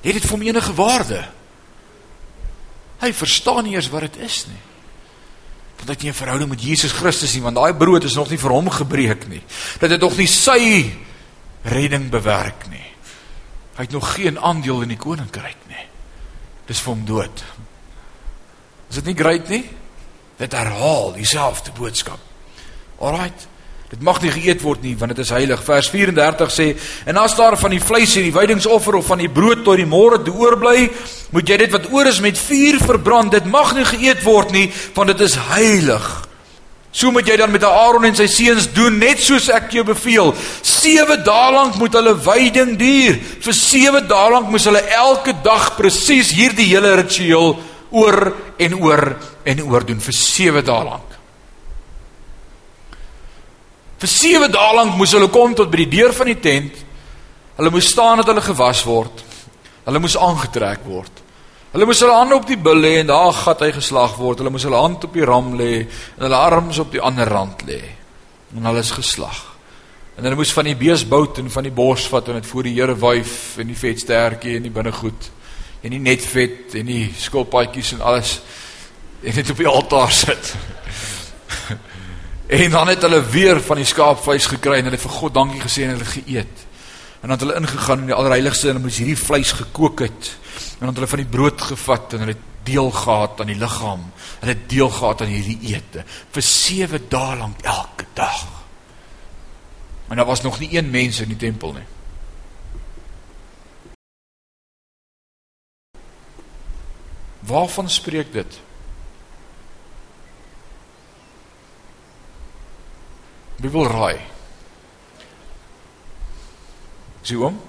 het 0.03 0.13
dit 0.19 0.25
vir 0.27 0.35
hom 0.35 0.47
enige 0.47 0.73
waarde. 0.75 1.21
Hy 3.03 3.11
verstaan 3.11 3.65
nie 3.67 3.75
eers 3.75 3.89
wat 3.91 4.07
dit 4.07 4.21
is 4.23 4.45
nie. 4.47 4.61
Want 5.77 5.89
hy 5.89 5.95
het 5.95 6.03
nie 6.03 6.11
'n 6.11 6.21
verhouding 6.21 6.49
met 6.49 6.63
Jesus 6.63 6.91
Christus 6.91 7.33
nie, 7.33 7.41
want 7.43 7.55
daai 7.55 7.73
brood 7.73 8.03
is 8.03 8.15
nog 8.15 8.29
nie 8.29 8.39
vir 8.39 8.51
hom 8.51 8.69
gebreek 8.69 9.27
nie. 9.27 9.41
Dit 9.79 9.89
het 9.89 9.99
nog 9.99 10.17
nie 10.17 10.27
sy 10.27 10.91
redding 11.63 12.09
bewerk 12.09 12.69
nie. 12.69 12.87
Hy 13.75 13.81
het 13.81 13.91
nog 13.91 14.13
geen 14.13 14.39
aandeel 14.39 14.81
in 14.81 14.87
die 14.87 14.97
koninkryk 14.97 15.57
nie. 15.67 15.87
Dis 16.65 16.79
vir 16.79 16.93
hom 16.93 17.05
dood. 17.05 17.43
Is 18.89 18.95
dit 18.95 19.05
nie 19.05 19.15
great 19.15 19.49
nie? 19.49 19.69
Dit 20.37 20.51
herhaal 20.51 21.13
dieselfde 21.13 21.71
boodskap. 21.71 22.19
Alraight. 22.99 23.47
Dit 23.93 24.01
mag 24.01 24.17
nie 24.23 24.31
geëet 24.33 24.63
word 24.65 24.81
nie 24.81 24.95
want 24.97 25.13
dit 25.13 25.19
is 25.21 25.29
heilig. 25.29 25.59
Vers 25.61 25.87
34 25.93 26.49
sê: 26.49 26.65
"En 27.05 27.17
as 27.21 27.35
daar 27.37 27.53
van 27.57 27.69
die 27.69 27.81
vleis 27.81 28.15
en 28.17 28.23
die 28.25 28.33
wydingsoffer 28.33 28.95
of 28.95 29.05
van 29.05 29.19
die 29.21 29.29
brood 29.29 29.63
tot 29.63 29.77
die 29.77 29.85
môre 29.85 30.17
te 30.23 30.33
oorbly, 30.33 30.89
moet 31.29 31.49
jy 31.49 31.57
dit 31.57 31.71
wat 31.71 31.91
oor 31.91 32.07
is 32.07 32.19
met 32.19 32.37
vuur 32.37 32.79
verbrand. 32.79 33.31
Dit 33.31 33.45
mag 33.45 33.75
nie 33.75 33.85
geëet 33.85 34.23
word 34.23 34.51
nie 34.51 34.71
want 34.95 35.07
dit 35.07 35.21
is 35.21 35.35
heilig." 35.35 36.27
So 36.91 37.11
moet 37.11 37.27
jy 37.27 37.37
dan 37.37 37.51
met 37.51 37.63
Aaron 37.63 38.05
en 38.05 38.15
sy 38.15 38.27
seuns 38.27 38.73
doen 38.73 38.97
net 38.97 39.19
soos 39.19 39.49
ek 39.49 39.71
jou 39.71 39.83
beveel. 39.83 40.33
7 40.61 41.23
dae 41.23 41.51
lank 41.51 41.75
moet 41.75 41.93
hulle 41.93 42.15
wyding 42.15 42.77
duur. 42.77 43.19
Vir 43.41 43.53
7 43.53 44.07
dae 44.07 44.29
lank 44.31 44.49
moes 44.49 44.65
hulle 44.65 44.81
elke 44.89 45.33
dag 45.43 45.75
presies 45.77 46.31
hierdie 46.31 46.69
hele 46.73 46.95
ritueel 46.95 47.59
oor 47.91 48.33
en 48.57 48.73
oor 48.73 49.17
en 49.45 49.61
oor 49.61 49.85
doen 49.85 49.99
vir 49.99 50.13
7 50.13 50.65
dae 50.65 50.83
lank. 50.83 51.12
Vir 54.03 54.11
7 54.11 54.51
dae 54.51 54.71
lank 54.75 54.97
moes 54.99 55.13
hulle 55.15 55.29
kom 55.31 55.53
tot 55.55 55.69
by 55.71 55.85
die 55.85 55.93
deur 55.93 56.11
van 56.11 56.27
die 56.27 56.41
tent. 56.43 56.79
Hulle 57.55 57.69
moes 57.71 57.87
staan 57.93 58.19
dat 58.19 58.27
hulle 58.27 58.41
gewas 58.43 58.81
word. 58.83 59.21
Hulle 59.85 60.01
moes 60.03 60.17
aangetrek 60.19 60.83
word. 60.83 61.21
Hulle 61.71 61.87
moes 61.87 62.01
hulle 62.03 62.17
hande 62.17 62.35
op 62.35 62.49
die 62.49 62.57
bil 62.59 62.83
lê 62.83 62.97
en 62.99 63.07
daar 63.13 63.31
gat 63.37 63.63
hy 63.63 63.69
geslag 63.77 64.17
word. 64.19 64.41
Hulle 64.43 64.51
moes 64.51 64.65
hulle 64.67 64.81
hand 64.83 65.07
op 65.07 65.15
die 65.15 65.23
ram 65.23 65.53
lê 65.55 65.71
en 65.85 66.25
hulle 66.25 66.41
arms 66.49 66.81
op 66.83 66.91
die 66.91 66.99
ander 66.99 67.31
rand 67.31 67.63
lê. 67.69 67.79
En 68.51 68.67
hulle 68.67 68.83
is 68.83 68.91
geslag. 68.91 69.39
En 70.17 70.27
hulle 70.27 70.41
moes 70.41 70.51
van 70.51 70.67
die 70.67 70.75
beesbout 70.83 71.39
en 71.39 71.47
van 71.55 71.71
die 71.71 71.75
bors 71.79 72.09
vat 72.11 72.27
en 72.27 72.41
dit 72.41 72.51
voor 72.51 72.67
die 72.67 72.75
Here 72.75 72.99
wyf 72.99 73.55
en 73.63 73.71
die 73.71 73.79
vetstertjie 73.85 74.57
en 74.59 74.67
die 74.67 74.75
binnegoed 74.81 75.31
en 75.79 75.95
die 75.95 76.03
netvet 76.03 76.75
en 76.75 76.91
die 76.91 77.05
skilpaadjies 77.23 77.95
en 77.95 78.03
alles 78.03 78.35
en 79.23 79.39
dit 79.39 79.55
op 79.55 79.63
die 79.63 79.71
altaar 79.79 80.11
sit. 80.11 80.57
En 82.47 82.69
dan 82.69 82.87
het 82.87 83.01
hulle 83.01 83.23
weer 83.29 83.61
van 83.61 83.79
die 83.79 83.87
skaapvleis 83.87 84.45
gekry 84.51 84.79
en 84.79 84.89
hulle 84.89 84.99
vir 84.99 85.15
God 85.17 85.33
dankie 85.33 85.61
gesê 85.61 85.85
en 85.85 85.95
hulle 85.95 86.09
geëet. 86.09 86.65
En 87.21 87.29
dan 87.29 87.37
het 87.37 87.45
hulle 87.45 87.59
ingegaan 87.59 88.03
in 88.03 88.09
die 88.11 88.17
allerheiligste 88.17 88.69
en 88.69 88.81
moes 88.83 88.97
hierdie 88.99 89.17
vleis 89.17 89.51
gekook 89.55 90.03
het. 90.03 90.31
En 90.73 90.83
dan 90.85 90.91
het 90.91 90.99
hulle 90.99 91.13
van 91.13 91.23
die 91.23 91.31
brood 91.37 91.61
gevat 91.61 92.13
en 92.13 92.25
hulle 92.25 92.37
deel 92.63 92.91
gehad 92.91 93.39
aan 93.39 93.51
die 93.51 93.59
liggaam. 93.59 94.03
Hulle 94.39 94.51
het 94.51 94.67
deel 94.69 94.89
gehad 94.89 95.21
aan 95.21 95.31
hierdie 95.31 95.59
ete 95.71 96.03
vir 96.35 96.45
7 96.49 97.07
dae 97.09 97.39
lank 97.39 97.63
elke 97.63 98.05
dag. 98.13 98.43
En 100.09 100.19
daar 100.19 100.25
was 100.25 100.41
nog 100.41 100.59
nie 100.59 100.75
een 100.75 100.89
mens 100.89 101.19
in 101.19 101.31
die 101.31 101.39
tempel 101.39 101.73
nie. 101.73 101.87
Waarvan 107.39 107.89
spreek 107.89 108.33
dit? 108.33 108.59
Wie 113.63 113.71
wil 113.71 113.87
raai? 113.87 114.19
Sien 117.23 117.39
hom? 117.39 117.59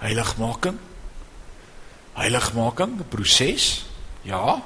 Heiligmaking? 0.00 0.78
Heiligmaking, 2.16 2.96
'n 2.96 3.08
proses? 3.08 3.84
Ja. 4.22 4.62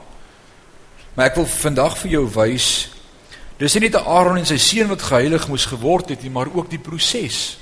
Maar 1.14 1.27
ek 1.27 1.35
wil 1.35 1.47
vandag 1.47 1.99
vir 1.99 2.11
jou 2.11 2.27
wys 2.31 2.90
dis 3.59 3.75
nie 3.75 3.88
net 3.88 3.97
Aaron 3.97 4.38
en 4.38 4.47
sy 4.47 4.57
seun 4.59 4.88
wat 4.88 5.03
geheilig 5.03 5.49
moes 5.49 5.66
geword 5.66 6.09
het 6.09 6.23
nie, 6.23 6.31
maar 6.31 6.51
ook 6.51 6.71
die 6.71 6.79
proses. 6.83 7.59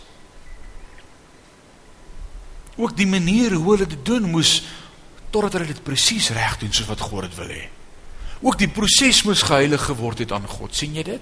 Ook 2.77 2.97
die 2.97 3.07
manier 3.07 3.53
hoe 3.53 3.73
hulle 3.73 3.87
dit 3.87 4.05
doen 4.05 4.31
moes 4.31 4.63
totdat 5.31 5.53
hulle 5.53 5.67
dit 5.67 5.83
presies 5.83 6.31
reg 6.31 6.59
doen 6.59 6.73
soos 6.73 6.89
wat 6.89 7.01
God 7.01 7.23
dit 7.23 7.35
wil 7.37 7.49
hê. 7.49 7.69
Ook 8.41 8.59
die 8.59 8.69
proses 8.69 9.23
moes 9.23 9.43
geheilig 9.43 9.85
geword 9.85 10.19
het 10.19 10.33
aan 10.33 10.47
God. 10.47 10.75
sien 10.75 10.95
jy 10.95 11.03
dit? 11.03 11.21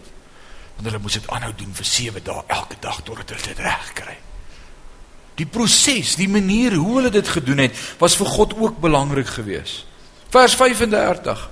Want 0.78 0.88
hulle 0.88 1.02
moes 1.02 1.18
dit 1.18 1.28
aanhou 1.34 1.52
doen 1.58 1.74
vir 1.74 1.90
7 1.90 2.24
dae 2.24 2.42
elke 2.46 2.78
dag 2.80 3.02
totdat 3.02 3.34
hulle 3.34 3.46
dit 3.50 3.62
reg 3.66 3.92
kry. 3.98 4.16
Die 5.38 5.46
proses, 5.46 6.16
die 6.18 6.30
manier 6.30 6.74
hoe 6.78 6.96
hulle 6.96 7.10
dit 7.14 7.28
gedoen 7.28 7.66
het, 7.66 7.76
was 7.98 8.16
vir 8.18 8.30
God 8.30 8.54
ook 8.58 8.78
belangrik 8.82 9.26
geweest. 9.36 9.84
Vers 10.30 10.54
35. 10.58 11.44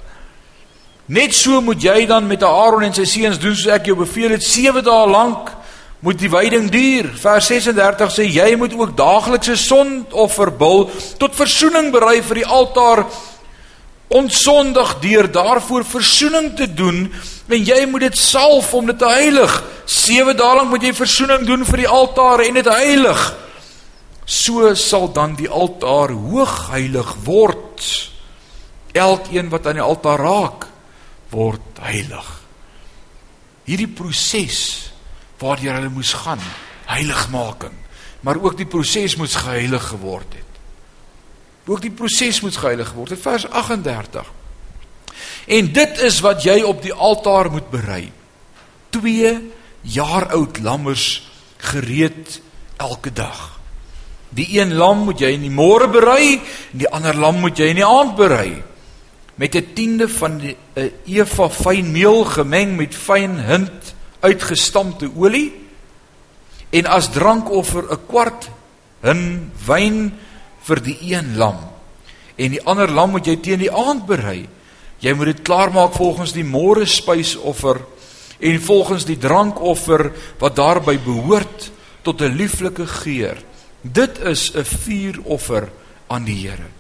Net 1.07 1.35
so 1.35 1.61
moet 1.62 1.83
jy 1.83 2.07
dan 2.07 2.27
met 2.27 2.43
Aaron 2.43 2.87
en 2.87 2.95
sy 2.95 3.05
seuns 3.07 3.39
doen 3.39 3.55
soos 3.55 3.75
ek 3.77 3.91
jou 3.91 3.99
beveel 3.99 4.35
het 4.35 4.47
7 4.47 4.83
dae 4.87 5.07
lank 5.11 5.53
moet 6.07 6.19
die 6.19 6.31
wyding 6.31 6.67
duur. 6.71 7.12
Vers 7.19 7.47
36 7.51 8.15
sê 8.15 8.27
jy 8.31 8.49
moet 8.59 8.75
ook 8.75 8.97
daaglikse 8.99 9.57
sondofferbul 9.59 10.87
tot 11.19 11.39
verzoening 11.39 11.93
berei 11.95 12.21
vir 12.27 12.43
die 12.43 12.47
altaar 12.59 13.07
onsondig 14.09 14.99
deur 15.03 15.31
daarvoor 15.33 15.85
verzoening 15.85 16.55
te 16.57 16.69
doen 16.75 17.07
en 17.49 17.64
jy 17.64 17.87
moet 17.90 18.07
dit 18.07 18.19
salf 18.19 18.75
om 18.75 18.87
dit 18.87 18.99
te 18.99 19.09
heilig. 19.09 19.57
7 19.87 20.37
dae 20.38 20.55
lank 20.59 20.71
moet 20.71 20.87
jy 20.87 20.92
verzoening 20.95 21.47
doen 21.47 21.66
vir 21.66 21.85
die 21.85 21.90
altaar 21.90 22.42
en 22.47 22.59
dit 22.59 22.71
heilig. 22.71 23.27
So 24.27 24.73
sal 24.75 25.11
dan 25.14 25.37
die 25.38 25.51
altaar 25.51 26.14
hoog 26.14 26.57
heilig 26.73 27.12
word. 27.27 27.85
Elkeen 28.97 29.51
wat 29.53 29.66
aan 29.66 29.79
die 29.79 29.85
altaar 29.85 30.23
raak, 30.23 30.66
word 31.31 31.83
heilig. 31.85 32.27
Hierdie 33.66 33.90
proses 33.90 34.61
waardeur 35.40 35.77
hulle 35.77 35.92
moes 35.92 36.14
gaan, 36.16 36.40
heiligmaking, 36.88 37.75
maar 38.25 38.38
ook 38.40 38.57
die 38.57 38.69
proses 38.71 39.19
moes 39.21 39.37
geheilig 39.37 39.90
geword 39.92 40.38
het. 40.38 40.46
Ook 41.67 41.83
die 41.83 41.91
proses 41.91 42.41
moes 42.41 42.57
geheilig 42.57 42.93
word. 42.95 43.11
Het 43.11 43.21
vers 43.21 43.49
38. 43.51 44.33
En 45.47 45.73
dit 45.73 45.99
is 45.99 46.21
wat 46.21 46.43
jy 46.47 46.61
op 46.63 46.83
die 46.83 46.95
altaar 46.95 47.51
moet 47.51 47.71
berei. 47.71 48.13
2 48.91 49.33
jaar 49.81 50.29
oud 50.35 50.59
lammers 50.63 51.31
gereed 51.57 52.41
elke 52.77 53.13
dag. 53.13 53.61
Die 54.29 54.59
een 54.59 54.75
lam 54.75 55.05
moet 55.07 55.21
jy 55.23 55.33
in 55.37 55.47
die 55.47 55.53
môre 55.55 55.89
berei 55.91 56.37
en 56.39 56.81
die 56.83 56.91
ander 56.91 57.17
lam 57.17 57.41
moet 57.41 57.59
jy 57.59 57.71
in 57.73 57.81
die 57.81 57.87
aand 57.87 58.17
berei 58.19 58.63
met 59.37 59.55
'n 59.55 59.73
tiende 59.75 60.09
van 60.09 60.41
'n 60.41 60.91
eva 61.05 61.49
fyn 61.49 61.93
meel 61.93 62.25
gemeng 62.25 62.77
met 62.77 62.95
fyn 62.95 63.37
hint 63.39 63.95
uitgestampte 64.21 65.11
olie 65.17 65.53
en 66.71 66.87
as 66.87 67.11
drankoffer 67.11 67.85
'n 67.91 68.07
kwart 68.07 68.49
hin 69.01 69.53
wyn 69.67 70.19
vir 70.67 70.83
die 70.83 70.97
een 71.13 71.37
lam. 71.39 71.59
En 72.37 72.53
die 72.53 72.63
ander 72.67 72.91
lam 72.91 73.15
moet 73.17 73.27
jy 73.27 73.37
teen 73.41 73.63
die 73.63 73.73
aand 73.73 74.07
berei. 74.07 74.47
Jy 75.01 75.13
moet 75.17 75.33
dit 75.33 75.43
klaarmaak 75.47 75.95
volgens 75.97 76.33
die 76.37 76.45
môre 76.45 76.87
spysoffer 76.89 77.81
en 78.41 78.61
volgens 78.61 79.07
die 79.09 79.19
drankoffer 79.19 80.11
wat 80.41 80.57
daarby 80.57 80.99
behoort 80.99 81.71
tot 82.03 82.21
'n 82.21 82.37
lieflike 82.37 82.87
geur. 82.87 83.37
Dit 83.81 84.19
is 84.19 84.53
'n 84.55 84.65
vuuroffer 84.65 85.69
aan 86.09 86.25
die 86.25 86.49
Here 86.49 86.77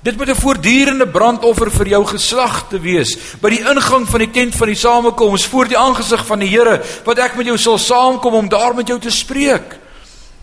Dit 0.00 0.16
moet 0.16 0.28
'n 0.28 0.34
voortdurende 0.34 1.08
brandoffer 1.08 1.70
vir 1.70 1.88
jou 1.88 2.04
geslag 2.06 2.68
te 2.68 2.80
wees. 2.80 3.16
By 3.40 3.50
die 3.50 3.60
ingang 3.60 4.08
van 4.08 4.18
die 4.18 4.30
tent 4.30 4.54
van 4.54 4.66
die 4.66 4.76
samekoms 4.76 5.46
voor 5.46 5.68
die 5.68 5.78
aangesig 5.78 6.26
van 6.26 6.38
die 6.38 6.48
Here 6.48 6.82
wat 7.04 7.18
ek 7.18 7.36
met 7.36 7.46
jou 7.46 7.58
sal 7.58 7.78
saamkom 7.78 8.34
om 8.34 8.48
daar 8.48 8.74
met 8.74 8.86
jou 8.86 8.98
te 9.00 9.10
spreek. 9.10 9.77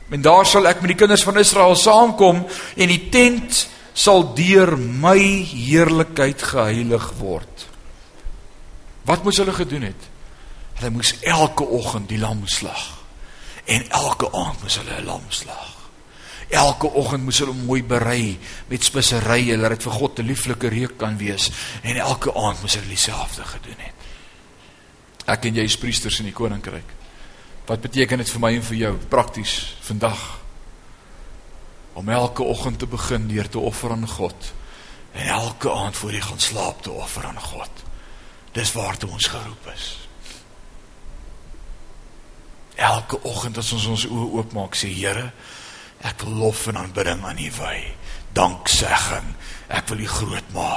En 0.09 0.21
daar 0.21 0.45
sal 0.45 0.67
ek 0.69 0.81
met 0.81 0.93
die 0.93 0.99
kinders 0.99 1.23
van 1.23 1.39
Israel 1.41 1.75
saamkom 1.75 2.43
en 2.75 2.91
die 2.91 3.09
tent 3.09 3.67
sal 3.95 4.27
deur 4.35 4.75
my 4.77 5.17
heerlikheid 5.49 6.41
geheilig 6.41 7.07
word. 7.17 7.65
Wat 9.05 9.23
moes 9.23 9.39
hulle 9.41 9.53
gedoen 9.55 9.87
het? 9.87 10.09
Hulle 10.75 10.91
moes 10.91 11.13
elke 11.23 11.63
oggend 11.63 12.09
die 12.11 12.19
lam 12.19 12.43
slag 12.51 12.83
en 13.65 13.87
elke 13.97 14.29
aand 14.29 14.61
moes 14.61 14.77
hulle 14.77 14.99
'n 14.99 15.05
lam 15.05 15.25
slag. 15.29 15.71
Elke 16.49 16.91
oggend 16.93 17.23
moes 17.23 17.39
hulle 17.39 17.53
mooi 17.53 17.83
berei 17.83 18.37
met 18.67 18.83
speserye, 18.83 19.57
dat 19.57 19.69
dit 19.69 19.83
vir 19.83 19.91
God 19.91 20.19
'n 20.19 20.25
lieflike 20.25 20.67
reuk 20.67 20.97
kan 20.97 21.17
wees 21.17 21.49
en 21.81 21.95
elke 21.95 22.35
aand 22.35 22.61
moes 22.61 22.75
hulle 22.75 22.87
dieselfde 22.87 23.43
gedoen 23.43 23.77
het. 23.77 23.93
Ek 25.25 25.45
en 25.45 25.55
jy 25.55 25.63
is 25.63 25.77
priesters 25.77 26.19
in 26.19 26.25
die 26.25 26.33
koninkryk. 26.33 27.04
Wat 27.65 27.81
beteken 27.81 28.21
dit 28.21 28.29
vir 28.29 28.41
my 28.43 28.51
en 28.55 28.65
vir 28.69 28.77
jou 28.77 28.93
prakties 29.09 29.53
vandag? 29.81 30.23
Om 31.95 32.09
elke 32.09 32.43
oggend 32.43 32.79
te 32.79 32.87
begin 32.87 33.27
deur 33.27 33.49
te 33.49 33.59
offer 33.59 33.91
aan 33.91 34.07
God 34.07 34.53
en 35.15 35.27
elke 35.31 35.71
aand 35.71 35.95
voor 35.95 36.11
jy 36.11 36.21
gaan 36.21 36.39
slaap 36.43 36.81
te 36.83 36.91
offer 36.91 37.25
aan 37.25 37.39
God. 37.39 37.83
Dis 38.51 38.73
waartoe 38.75 39.09
ons 39.09 39.27
geroep 39.31 39.69
is. 39.71 39.85
Elke 42.75 43.21
oggend 43.23 43.57
as 43.57 43.71
ons 43.71 43.85
ons 43.93 44.07
oë 44.11 44.25
oopmaak, 44.41 44.75
sê 44.75 44.91
Here, 44.91 45.29
Ek 46.05 46.21
wil 46.21 46.35
lof 46.43 46.67
en 46.67 46.77
aanbidding 46.77 47.23
aan 47.25 47.39
U 47.39 47.51
wy. 47.59 47.77
Danksegging. 48.35 49.31
Ek 49.71 49.87
wil 49.89 50.03
U 50.03 50.09
groot 50.11 50.51
maak. 50.53 50.74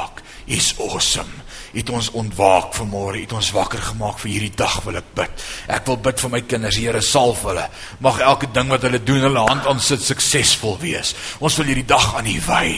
U's 0.48 0.72
awesome. 0.80 1.44
U 1.72 1.76
het 1.76 1.90
ons 1.92 2.10
ontwaak 2.16 2.72
vanmôre. 2.76 3.18
U 3.20 3.24
het 3.26 3.34
ons 3.36 3.50
wakker 3.52 3.82
gemaak 3.90 4.20
vir 4.22 4.30
hierdie 4.32 4.54
dag 4.56 4.78
wil 4.86 4.96
ek 5.00 5.10
bid. 5.18 5.44
Ek 5.68 5.84
wil 5.90 5.98
bid 6.08 6.22
vir 6.22 6.32
my 6.32 6.40
kinders. 6.48 6.78
Here, 6.80 7.02
salf 7.04 7.42
hulle. 7.48 7.66
Mag 8.04 8.22
elke 8.24 8.48
ding 8.52 8.72
wat 8.72 8.86
hulle 8.86 9.02
doen, 9.04 9.26
hulle 9.28 9.44
hand 9.48 9.68
aan 9.68 9.82
sit 9.84 10.04
suksesvol 10.04 10.78
wees. 10.80 11.12
Ons 11.44 11.58
wil 11.60 11.68
hierdie 11.68 11.88
dag 11.88 12.14
aan 12.16 12.30
U 12.30 12.36
wy. 12.48 12.70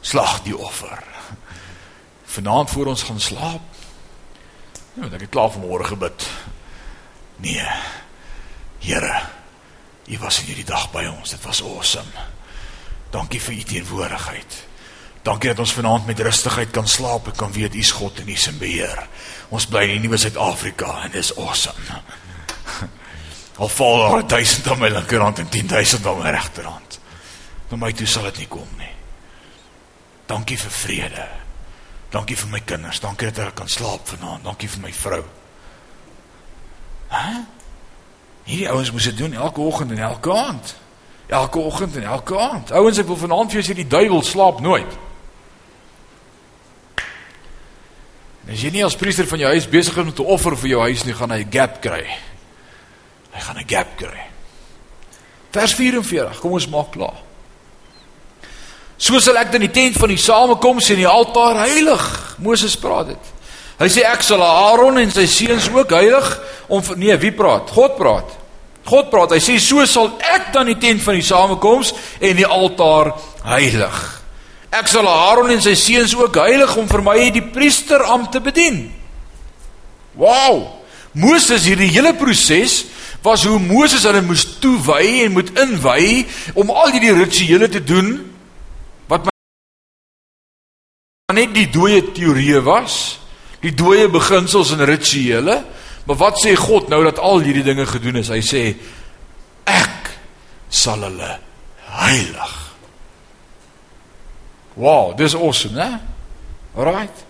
Slag 0.00 0.38
die 0.46 0.56
offer. 0.56 1.04
Vanaand 2.38 2.70
voor 2.70 2.94
ons 2.94 3.04
gaan 3.08 3.20
slaap. 3.20 3.76
Ja, 4.96 5.10
ek 5.12 5.28
het 5.28 5.34
klaar 5.34 5.52
vanmôre 5.52 5.90
gebid. 5.92 6.28
Nee. 7.44 7.68
Here, 8.82 9.20
U 10.08 10.18
was 10.24 10.40
hierdie 10.40 10.64
dag 10.64 10.88
by 10.94 11.04
ons. 11.10 11.36
Dit 11.36 11.44
was 11.44 11.60
awesome. 11.62 12.26
Dankie 13.12 13.40
vir 13.40 13.54
u 13.54 13.62
teenwoordigheid. 13.62 14.56
Dankie 15.28 15.50
dat 15.52 15.58
ons 15.60 15.72
vanaand 15.76 16.06
met 16.08 16.20
rustigheid 16.24 16.70
kan 16.72 16.86
slaap 16.88 17.26
en 17.28 17.34
kan 17.36 17.52
weet 17.52 17.74
u's 17.76 17.90
God 17.90 18.20
en 18.20 18.28
u's 18.32 18.46
in 18.48 18.58
beheer. 18.58 19.02
Ons 19.52 19.66
bly 19.68 19.82
in 19.84 19.98
die 19.98 20.06
nuwe 20.06 20.16
Suid-Afrika 20.16 21.02
en 21.04 21.10
dit 21.12 21.20
is 21.20 21.34
awesome. 21.36 21.98
Al 23.60 23.68
val 23.68 23.98
daar 23.98 24.24
1000 24.26 24.70
aan 24.72 24.78
my 24.80 24.88
linkerhand 24.88 25.38
en 25.38 25.48
10000 25.48 26.06
aan 26.06 26.22
my 26.22 26.30
regterhand. 26.32 27.00
Maar 27.68 27.78
my 27.78 27.90
toe 27.92 28.06
sal 28.08 28.24
dit 28.30 28.38
nie 28.38 28.48
kom 28.48 28.70
nie. 28.78 28.94
Dankie 30.30 30.56
vir 30.60 30.72
vrede. 30.72 31.26
Dankie 32.14 32.36
vir 32.36 32.48
my 32.48 32.60
kinders. 32.64 33.00
Dankie 33.04 33.28
dat 33.28 33.50
ek 33.50 33.58
kan 33.60 33.68
slaap 33.68 34.08
vanaand. 34.08 34.46
Dankie 34.48 34.70
vir 34.72 34.80
my 34.86 34.92
vrou. 34.96 35.24
Hæ? 37.12 37.26
Hierdie 38.48 38.70
ouens 38.72 38.94
moes 38.96 39.10
dit 39.10 39.18
doen 39.18 39.36
elke 39.36 39.60
oggend 39.60 39.92
en 39.92 40.00
elke 40.08 40.32
aand. 40.32 40.72
Elke 41.26 41.60
oggend 41.60 42.00
en 42.00 42.08
elke 42.14 42.40
aand. 42.40 42.72
Ouens, 42.72 43.02
ek 43.04 43.10
wil 43.12 43.20
vanaand 43.26 43.52
vir 43.52 43.60
julle 43.60 43.68
sê 43.68 43.76
die 43.76 43.88
duiwel 43.92 44.24
slaap 44.24 44.64
nooit. 44.64 44.96
En 48.37 48.37
as 48.48 48.62
jy 48.62 48.70
nie 48.72 48.84
as 48.84 48.96
priester 48.96 49.26
van 49.28 49.40
jou 49.40 49.52
huis 49.52 49.68
besig 49.68 49.96
is 49.96 50.02
om 50.02 50.12
te 50.12 50.24
offer 50.24 50.56
vir 50.56 50.70
jou 50.70 50.80
huis 50.80 51.04
nie, 51.04 51.14
gaan 51.14 51.30
hy 51.30 51.44
'n 51.44 51.50
gap 51.50 51.80
kry. 51.82 52.04
Hy 53.32 53.40
gaan 53.40 53.58
'n 53.58 53.68
gap 53.68 53.96
kry. 53.96 54.20
Vers 55.52 55.74
44, 55.74 56.40
kom 56.40 56.52
ons 56.52 56.68
maak 56.68 56.92
klaar. 56.92 57.28
So 58.98 59.20
sal 59.20 59.36
ek 59.36 59.52
dan 59.52 59.60
die 59.60 59.70
tent 59.70 59.96
van 59.96 60.08
die 60.08 60.18
samekoms 60.18 60.90
en 60.90 60.96
die 60.96 61.06
altaar 61.06 61.54
heilig. 61.68 62.36
Moses 62.38 62.76
praat 62.76 63.06
dit. 63.06 63.24
Hy 63.78 63.86
sê 63.86 64.02
ek 64.02 64.24
sal 64.26 64.42
Aaron 64.42 64.98
en 64.98 65.10
sy 65.14 65.26
seuns 65.26 65.68
ook 65.70 65.90
heilig 65.94 66.26
om 66.66 66.82
nee, 66.96 67.14
wie 67.16 67.30
praat? 67.30 67.70
God 67.70 67.94
praat. 67.96 68.34
God 68.88 69.10
praat. 69.12 69.36
Hy 69.36 69.38
sê 69.38 69.58
so 69.62 69.84
sal 69.86 70.10
ek 70.18 70.50
dan 70.52 70.66
die 70.66 70.78
tent 70.82 71.02
van 71.04 71.14
die 71.14 71.22
samekoms 71.22 71.92
en 72.18 72.40
die 72.40 72.46
altaar 72.46 73.12
heilig. 73.46 74.00
Ek 74.74 74.88
sal 74.90 75.08
Aaron 75.08 75.52
en 75.54 75.62
sy 75.64 75.72
seuns 75.78 76.12
ook 76.16 76.36
heilig 76.42 76.74
om 76.76 76.88
vir 76.90 77.02
my 77.04 77.16
die 77.32 77.44
priesterampt 77.54 78.34
te 78.36 78.42
bedien. 78.44 78.82
Wow! 80.18 80.66
Moses 81.16 81.64
hierdie 81.64 81.88
hele 81.94 82.12
proses 82.18 82.82
was 83.24 83.46
hoe 83.48 83.58
Moses 83.58 84.04
hulle 84.06 84.20
moes 84.22 84.44
toewy 84.62 85.24
en 85.24 85.34
moet 85.34 85.50
inwy 85.58 86.26
om 86.58 86.70
al 86.70 86.92
hierdie 86.94 87.16
rituele 87.16 87.68
te 87.72 87.80
doen 87.82 88.12
wat 89.08 89.26
maar 91.28 91.40
net 91.40 91.56
die 91.56 91.66
dooie 91.72 92.04
teorieë 92.14 92.62
was, 92.64 93.18
die 93.64 93.74
dooie 93.74 94.06
beginsels 94.12 94.70
en 94.76 94.84
rituele. 94.88 95.58
Maar 96.08 96.20
wat 96.22 96.40
sê 96.40 96.54
God 96.56 96.88
nou 96.88 97.02
dat 97.04 97.18
al 97.20 97.42
hierdie 97.44 97.66
dinge 97.66 97.84
gedoen 97.88 98.22
is? 98.22 98.30
Hy 98.32 98.40
sê 98.44 98.62
ek 99.68 100.14
sal 100.72 101.04
hulle 101.04 101.34
heilig. 101.98 102.67
Wow, 104.78 105.16
dis 105.18 105.34
awesome, 105.34 105.74
né? 105.74 105.98
Alright. 106.76 107.24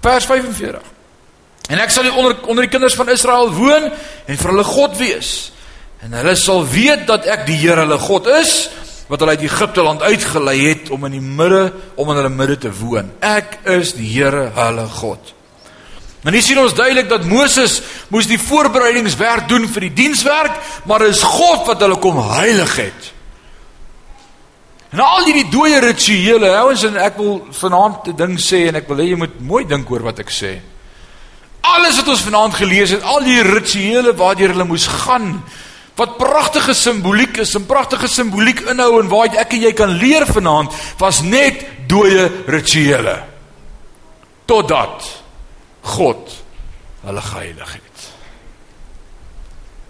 Vers 0.00 0.26
45. 0.30 0.92
En 1.72 1.80
ek 1.80 1.90
sal 1.90 2.06
onder 2.12 2.36
onder 2.46 2.66
die 2.66 2.70
kinders 2.70 2.94
van 2.94 3.10
Israel 3.10 3.50
woon 3.56 3.90
en 3.90 4.38
vir 4.38 4.50
hulle 4.52 4.66
God 4.68 4.96
wees. 5.00 5.32
En 6.04 6.12
hulle 6.14 6.34
sal 6.38 6.62
weet 6.68 7.06
dat 7.08 7.26
ek 7.26 7.46
die 7.48 7.56
Here 7.58 7.82
hulle 7.82 7.98
God 7.98 8.28
is 8.38 8.54
wat 9.08 9.20
hulle 9.20 9.34
uit 9.36 9.44
Egipte 9.44 9.82
land 9.84 10.02
uitgelei 10.02 10.56
het 10.62 10.90
om 10.94 11.02
in 11.08 11.18
die 11.18 11.24
midde 11.24 11.72
om 12.00 12.12
in 12.12 12.20
hulle 12.20 12.32
midde 12.32 12.58
te 12.66 12.72
woon. 12.72 13.10
Ek 13.24 13.58
is 13.74 13.96
die 13.98 14.06
Here 14.12 14.50
hulle 14.54 14.86
God. 15.00 15.32
En 16.24 16.32
hier 16.32 16.44
sien 16.44 16.60
ons 16.60 16.76
duidelik 16.76 17.10
dat 17.10 17.26
Moses 17.28 17.80
moes 18.12 18.28
die 18.28 18.40
voorbereidingswerk 18.40 19.48
doen 19.50 19.66
vir 19.68 19.88
die 19.88 19.96
dienswerk, 20.04 20.54
maar 20.88 21.04
dit 21.04 21.12
is 21.12 21.24
God 21.24 21.66
wat 21.68 21.82
hulle 21.84 21.98
kom 22.00 22.16
heilig 22.30 22.78
het. 22.80 23.10
En 24.94 25.00
al 25.02 25.24
hierdie 25.26 25.48
dooie 25.50 25.80
rituele, 25.82 26.52
ouens 26.60 26.84
en 26.86 26.96
ek 27.02 27.16
wil 27.18 27.40
vanaand 27.50 28.12
'n 28.12 28.16
ding 28.16 28.34
sê 28.38 28.68
en 28.68 28.76
ek 28.78 28.86
wil 28.86 29.00
hê 29.02 29.08
jy 29.10 29.16
moet 29.18 29.40
mooi 29.40 29.64
dink 29.66 29.90
oor 29.90 30.04
wat 30.06 30.20
ek 30.20 30.30
sê. 30.30 30.60
Alles 31.62 31.96
wat 31.96 32.08
ons 32.08 32.22
vanaand 32.22 32.54
gelees 32.54 32.90
het, 32.90 33.02
al 33.02 33.24
die 33.24 33.42
rituele 33.42 34.14
waardeur 34.14 34.52
hulle 34.54 34.64
moes 34.64 34.86
gaan, 34.86 35.42
wat 35.96 36.16
pragtige 36.16 36.74
simboliek 36.74 37.38
is, 37.38 37.56
'n 37.56 37.66
pragtige 37.66 38.06
simboliek 38.06 38.60
inhou 38.60 39.00
en 39.00 39.08
waar 39.08 39.34
ek 39.34 39.52
en 39.54 39.60
jy 39.60 39.72
kan 39.72 39.90
leer 39.90 40.26
vanaand, 40.26 40.70
was 40.98 41.22
net 41.22 41.66
dooie 41.88 42.30
rituele. 42.46 43.22
Totdat 44.46 45.02
God 45.82 46.30
hulle 47.02 47.20
geheilig 47.20 47.72
het. 47.72 47.83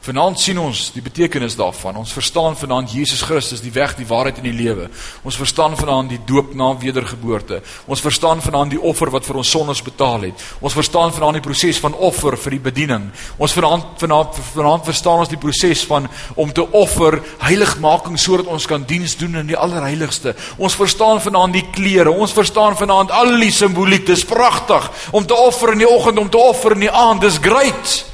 Vanaand 0.04 0.36
sien 0.36 0.58
ons 0.60 0.90
die 0.92 1.00
betekenis 1.00 1.54
daarvan. 1.56 1.96
Ons 1.96 2.10
verstaan 2.12 2.52
vanaand 2.60 2.92
Jesus 2.92 3.22
Christus 3.24 3.62
die 3.64 3.72
weg, 3.72 3.94
die 3.96 4.04
waarheid 4.04 4.36
en 4.36 4.44
die 4.44 4.52
lewe. 4.52 4.90
Ons 5.24 5.38
verstaan 5.40 5.78
vanaand 5.78 6.12
die 6.12 6.20
doop 6.28 6.50
na 6.52 6.74
wedergeboorte. 6.76 7.62
Ons 7.88 8.04
verstaan 8.04 8.44
vanaand 8.44 8.74
die 8.74 8.82
offer 8.84 9.08
wat 9.14 9.24
vir 9.24 9.40
ons 9.40 9.54
sondes 9.56 9.80
betaal 9.86 10.28
het. 10.28 10.44
Ons 10.60 10.76
verstaan 10.76 11.14
vanaand 11.16 11.40
die 11.40 11.44
proses 11.48 11.80
van 11.80 11.96
offer 11.96 12.36
vir 12.36 12.58
die 12.58 12.60
bediening. 12.68 13.08
Ons 13.40 13.56
vanaand 13.56 13.96
vanaand 14.04 14.44
vanaand 14.52 14.84
verstaan 14.92 15.24
ons 15.24 15.32
die 15.32 15.40
proses 15.40 15.88
van 15.88 16.12
om 16.36 16.52
te 16.52 16.68
offer 16.84 17.22
heiligmaking 17.48 18.20
sodat 18.20 18.52
ons 18.52 18.68
kan 18.68 18.84
diens 18.84 19.16
doen 19.16 19.40
in 19.40 19.52
die 19.54 19.56
allerheiligste. 19.56 20.36
Ons 20.60 20.76
verstaan 20.76 21.24
vanaand 21.24 21.56
die 21.56 21.68
klere. 21.72 22.12
Ons 22.12 22.36
verstaan 22.36 22.76
vanaand 22.76 23.14
al 23.24 23.38
die 23.40 23.54
simboliek. 23.54 24.04
Dis 24.04 24.28
pragtig 24.28 24.90
om 25.16 25.24
te 25.24 25.34
offer 25.48 25.72
in 25.72 25.86
die 25.86 25.88
oggend, 25.88 26.20
om 26.20 26.28
te 26.28 26.50
offer 26.52 26.76
in 26.76 26.90
die 26.90 26.92
aand. 26.92 27.24
Dis 27.24 27.40
great. 27.40 28.13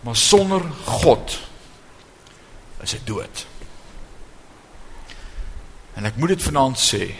Maar 0.00 0.16
sonder 0.16 0.62
God 0.84 1.38
is 2.80 2.90
dit 2.90 3.06
dood. 3.06 3.46
En 5.98 6.06
ek 6.06 6.16
moet 6.16 6.36
dit 6.36 6.42
vanaand 6.42 6.78
sê. 6.78 7.10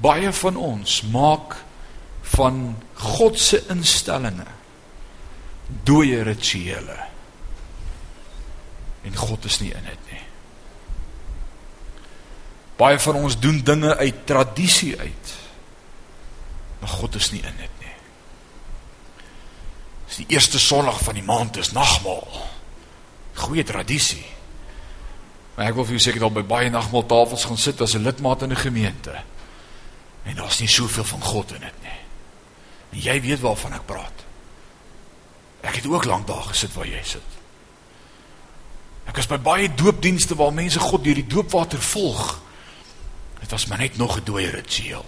Baie 0.00 0.32
van 0.32 0.56
ons 0.56 1.00
maak 1.12 1.58
van 2.36 2.76
God 3.00 3.38
se 3.40 3.60
instellinge 3.72 4.48
dooie 5.86 6.22
rituele. 6.22 6.96
En 9.06 9.16
God 9.16 9.44
is 9.44 9.60
nie 9.62 9.72
in 9.74 9.86
dit 9.86 10.10
nie. 10.10 10.22
Baie 12.76 12.98
van 13.00 13.20
ons 13.24 13.38
doen 13.40 13.62
dinge 13.64 13.96
uit 13.96 14.26
tradisie 14.28 14.94
uit. 14.98 15.34
Maar 16.80 16.92
God 16.98 17.14
is 17.14 17.30
nie 17.32 17.42
in 17.42 17.56
dit 17.60 17.75
Die 20.16 20.26
eerste 20.28 20.58
Sondag 20.58 21.00
van 21.04 21.14
die 21.14 21.24
maand 21.24 21.56
is 21.56 21.72
nagmaal. 21.72 22.28
Goeie 23.34 23.64
tradisie. 23.64 24.24
Maar 25.56 25.70
ek 25.70 25.76
wil 25.76 25.86
vir 25.88 25.96
julle 25.96 26.04
sê 26.04 26.12
ek 26.12 26.18
het 26.20 26.26
al 26.28 26.36
by 26.36 26.44
baie 26.48 26.70
nagmaaltafels 26.72 27.44
gaan 27.48 27.60
sit 27.60 27.80
as 27.80 27.94
'n 27.96 28.04
lidmaat 28.04 28.42
in 28.42 28.52
'n 28.52 28.64
gemeente. 28.64 29.14
En 30.24 30.34
daar's 30.36 30.60
nie 30.60 30.68
soveel 30.68 31.04
van 31.04 31.22
God 31.22 31.52
in 31.52 31.60
dit 31.60 31.82
nie. 31.82 32.00
En 32.92 32.98
jy 32.98 33.20
weet 33.20 33.40
waarvan 33.40 33.72
ek 33.72 33.86
praat. 33.86 34.24
Ek 35.60 35.74
het 35.74 35.86
ook 35.86 36.04
lank 36.04 36.26
daar 36.26 36.42
gesit 36.42 36.74
waar 36.74 36.86
jy 36.86 37.02
sit. 37.02 37.30
Ek 39.06 39.16
was 39.16 39.26
by 39.26 39.38
baie 39.38 39.74
doopdienste 39.74 40.34
waar 40.34 40.52
mense 40.52 40.80
God 40.80 41.04
deur 41.04 41.14
die 41.14 41.26
doopwater 41.26 41.82
volg. 41.82 42.40
Dit 43.40 43.50
was 43.50 43.66
maar 43.66 43.78
net 43.78 43.96
nog 43.96 44.16
'n 44.16 44.24
dooie 44.24 44.50
ritueel. 44.50 45.04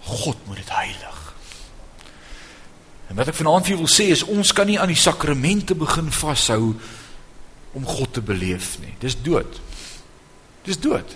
God 0.00 0.46
moet 0.46 0.56
dit 0.56 0.70
heilig. 0.70 1.21
En 3.12 3.18
wat 3.20 3.28
ek 3.28 3.36
vanaand 3.36 3.66
vir 3.66 3.74
julle 3.74 3.84
wil 3.84 3.92
sê 3.92 4.06
is 4.08 4.22
ons 4.24 4.54
kan 4.56 4.64
nie 4.64 4.78
aan 4.80 4.88
die 4.88 4.96
sakramente 4.96 5.74
begin 5.76 6.06
vashou 6.16 6.70
om 7.76 7.84
God 7.84 8.14
te 8.16 8.22
beleef 8.24 8.78
nie. 8.80 8.94
Dis 9.04 9.18
dood. 9.20 9.58
Dis 10.64 10.78
dood. 10.80 11.10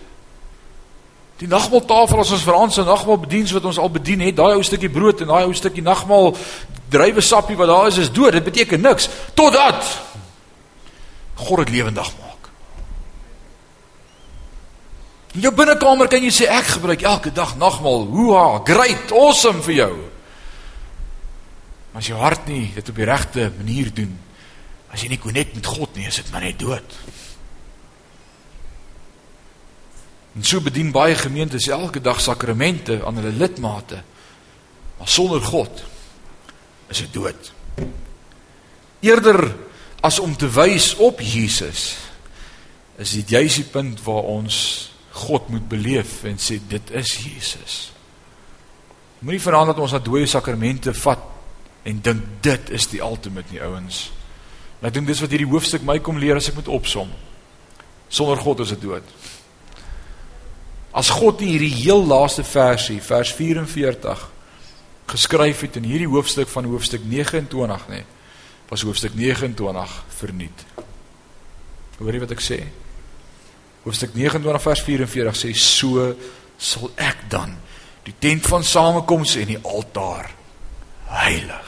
Die 1.40 1.48
nagmaaltafel 1.48 2.20
as 2.20 2.34
ons 2.36 2.44
vir 2.44 2.56
ons 2.58 2.76
nagmaal 2.84 3.22
bediens 3.22 3.54
wat 3.56 3.64
ons 3.68 3.80
al 3.80 3.88
bedien 3.92 4.20
het, 4.20 4.36
daai 4.36 4.58
ou 4.58 4.64
stukkie 4.64 4.92
brood 4.92 5.22
en 5.24 5.30
daai 5.32 5.46
ou 5.48 5.54
stukkie 5.56 5.84
nagmaal 5.84 6.34
drywe 6.92 7.24
sappie 7.24 7.56
wat 7.56 7.72
daar 7.72 7.88
is 7.88 8.00
is 8.04 8.12
dood. 8.12 8.36
Dit 8.36 8.44
beteken 8.44 8.84
niks 8.84 9.08
totdat 9.32 9.80
God 11.48 11.64
dit 11.64 11.72
lewendig 11.78 12.10
maak. 12.20 12.50
In 15.32 15.48
jou 15.48 15.54
binnekamer 15.56 16.12
kan 16.12 16.20
jy 16.20 16.32
sê 16.32 16.50
ek 16.52 16.76
gebruik 16.76 17.08
elke 17.08 17.32
dag 17.32 17.56
nagmaal. 17.56 18.04
Hoeha, 18.12 18.60
great, 18.68 19.16
awesome 19.16 19.64
vir 19.64 19.76
jou. 19.80 19.96
Maar 21.96 22.04
as 22.04 22.10
jou 22.10 22.18
hart 22.20 22.42
nie 22.44 22.74
dit 22.74 22.88
op 22.92 22.98
die 23.00 23.06
regte 23.08 23.46
manier 23.56 23.86
doen, 23.88 24.10
as 24.92 25.00
jy 25.00 25.06
nie 25.08 25.16
konnek 25.16 25.54
met 25.56 25.64
God 25.64 25.94
nie, 25.96 26.02
is 26.04 26.18
dit 26.20 26.26
maar 26.28 26.42
net 26.44 26.58
dood. 26.60 26.96
En 30.36 30.44
so 30.44 30.60
bedien 30.60 30.90
baie 30.92 31.14
gemeentes 31.16 31.70
elke 31.72 32.02
dag 32.04 32.18
sakramente 32.20 32.98
aan 33.00 33.16
hulle 33.16 33.32
lidmate. 33.32 34.02
Maar 34.98 35.08
sonder 35.08 35.40
God 35.40 35.80
is 36.92 37.00
dit 37.00 37.14
dood. 37.14 37.48
Eerder 39.00 39.40
as 40.04 40.18
om 40.20 40.34
te 40.36 40.50
wys 40.52 40.90
op 41.00 41.22
Jesus, 41.24 41.86
is 43.00 43.14
dit 43.22 43.32
juis 43.38 43.56
die 43.62 43.70
punt 43.72 44.02
waar 44.04 44.28
ons 44.34 44.58
God 45.22 45.48
moet 45.48 45.64
beleef 45.72 46.26
en 46.28 46.36
sê 46.36 46.60
dit 46.60 46.92
is 46.92 47.14
Jesus. 47.24 47.78
Moenie 49.24 49.40
verander 49.40 49.72
dat 49.72 49.82
ons 49.86 49.96
na 49.96 50.02
dooie 50.04 50.28
sakramente 50.28 50.92
vat 51.00 51.32
en 51.86 52.02
dink 52.02 52.22
dit 52.42 52.70
is 52.74 52.88
die 52.90 53.02
ultimate 53.04 53.52
nie 53.52 53.62
ouens. 53.62 54.08
Ek 54.82 54.94
dink 54.94 55.08
dis 55.08 55.22
wat 55.22 55.32
hierdie 55.32 55.48
hoofstuk 55.48 55.84
my 55.86 55.98
kom 56.04 56.18
leer 56.20 56.38
as 56.38 56.50
ek 56.50 56.58
moet 56.58 56.70
opsom. 56.72 57.10
Sonder 58.12 58.38
God 58.42 58.62
is 58.64 58.72
dit 58.74 58.82
dood. 58.82 59.06
As 60.96 61.10
God 61.12 61.42
nie 61.42 61.52
hierdie 61.54 61.74
heel 61.74 62.02
laaste 62.06 62.44
versie, 62.46 62.98
vers 63.04 63.32
44 63.36 64.24
geskryf 65.06 65.62
het 65.62 65.78
in 65.78 65.86
hierdie 65.86 66.10
hoofstuk 66.10 66.50
van 66.50 66.66
hoofstuk 66.66 67.04
29 67.06 67.84
nê, 67.92 68.00
was 68.70 68.82
hoofstuk 68.82 69.14
29 69.14 69.92
verniet. 70.18 70.64
Hoor 72.00 72.16
jy 72.16 72.22
wat 72.24 72.34
ek 72.34 72.42
sê? 72.42 72.58
Hoofstuk 73.84 74.16
29 74.18 74.64
vers 74.64 74.82
44 74.88 75.38
sê 75.38 75.52
so 75.54 76.08
sal 76.58 76.90
ek 76.98 77.28
dan 77.30 77.54
die 78.06 78.14
tent 78.22 78.46
van 78.50 78.64
samekoms 78.66 79.36
en 79.38 79.54
die 79.54 79.62
altaar 79.62 80.32
heilig. 81.10 81.65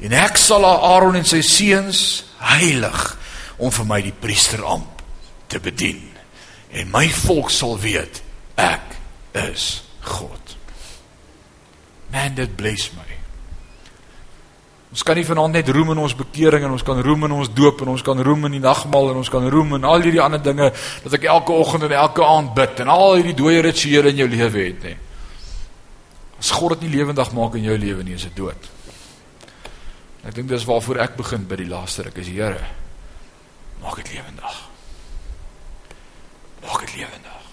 En 0.00 0.14
ek 0.16 0.38
sal 0.40 0.64
Aaron 0.64 1.18
en 1.18 1.28
sy 1.28 1.42
seuns 1.44 2.24
heilig 2.40 3.00
om 3.60 3.72
vir 3.74 3.88
my 3.88 4.00
die 4.04 4.16
priesteramp 4.16 5.02
te 5.52 5.60
bedien. 5.60 6.00
En 6.72 6.88
my 6.92 7.06
volk 7.26 7.50
sal 7.52 7.76
weet 7.80 8.22
ek 8.60 8.96
is 9.50 9.82
God. 10.06 10.56
Man, 12.10 12.34
dit 12.34 12.56
bless 12.56 12.90
my. 12.96 13.06
Ons 14.90 15.04
kan 15.06 15.14
nie 15.14 15.26
vanaand 15.26 15.54
net 15.54 15.68
roem 15.70 15.92
in 15.92 16.00
ons 16.02 16.16
bekering 16.18 16.64
en 16.66 16.72
ons 16.74 16.82
kan 16.82 16.98
roem 17.04 17.28
in 17.28 17.34
ons 17.36 17.50
doop 17.54 17.84
en 17.84 17.92
ons 17.92 18.02
kan 18.02 18.18
roem 18.26 18.48
in 18.48 18.56
die 18.56 18.64
nagmaal 18.64 19.12
en 19.12 19.20
ons 19.20 19.30
kan 19.30 19.44
roem 19.52 19.76
in 19.76 19.86
al 19.86 20.02
hierdie 20.02 20.22
ander 20.22 20.42
dinge 20.42 20.72
dat 21.04 21.14
ek 21.14 21.28
elke 21.30 21.54
oggend 21.54 21.86
en 21.86 21.94
elke 21.94 22.26
aand 22.26 22.50
bid 22.56 22.82
en 22.82 22.90
al 22.90 23.14
hierdie 23.20 23.36
dooie 23.38 23.62
rituele 23.62 24.10
in 24.10 24.24
jou 24.24 24.28
lewe 24.32 24.64
het 24.64 24.88
nie. 24.88 24.96
As 26.40 26.50
God 26.56 26.74
dit 26.74 26.88
nie 26.88 26.96
lewendig 26.96 27.30
maak 27.36 27.54
in 27.60 27.68
jou 27.68 27.76
lewe 27.78 28.02
nie, 28.02 28.16
is 28.18 28.26
dit 28.26 28.34
dood. 28.40 28.70
Ek 30.26 30.34
dink 30.36 30.50
dis 30.50 30.66
waarvoor 30.68 31.00
ek 31.00 31.16
begin 31.16 31.46
by 31.48 31.56
die 31.60 31.68
laaste 31.70 32.04
ruk 32.04 32.18
is 32.20 32.28
Here. 32.28 32.60
Maak 33.80 34.02
dit 34.02 34.12
lewendig. 34.18 34.58
Maak 36.60 36.84
dit 36.84 36.96
lewendig. 37.00 37.48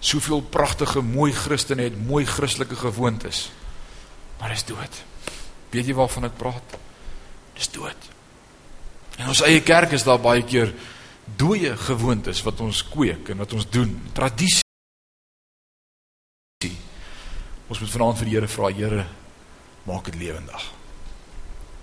Soveel 0.00 0.42
pragtige, 0.52 1.00
mooi 1.04 1.32
Christene 1.36 1.88
het 1.88 1.96
mooi 1.96 2.24
Christelike 2.28 2.76
gewoontes. 2.76 3.48
Maar 4.40 4.52
dis 4.54 4.64
dood. 4.68 5.02
Weet 5.72 5.88
jy 5.88 5.96
waarvan 5.96 6.28
ek 6.28 6.38
praat? 6.40 6.76
Dis 7.56 7.68
dood. 7.72 8.08
In 9.20 9.28
ons 9.28 9.42
eie 9.44 9.60
kerk 9.64 9.92
is 9.96 10.04
daar 10.04 10.20
baie 10.20 10.44
keer 10.44 10.72
dooie 11.40 11.76
gewoontes 11.76 12.40
wat 12.44 12.60
ons 12.64 12.82
kweek 12.88 13.32
en 13.32 13.44
wat 13.44 13.52
ons 13.56 13.68
doen. 13.72 13.92
Tradisie. 14.16 14.64
Ons 17.70 17.80
moet 17.80 17.92
vanaand 17.92 18.20
vir 18.20 18.28
die 18.28 18.36
Here 18.36 18.50
vra, 18.50 18.72
Here, 18.74 19.06
maak 19.88 20.08
dit 20.10 20.20
lewendig. 20.24 20.79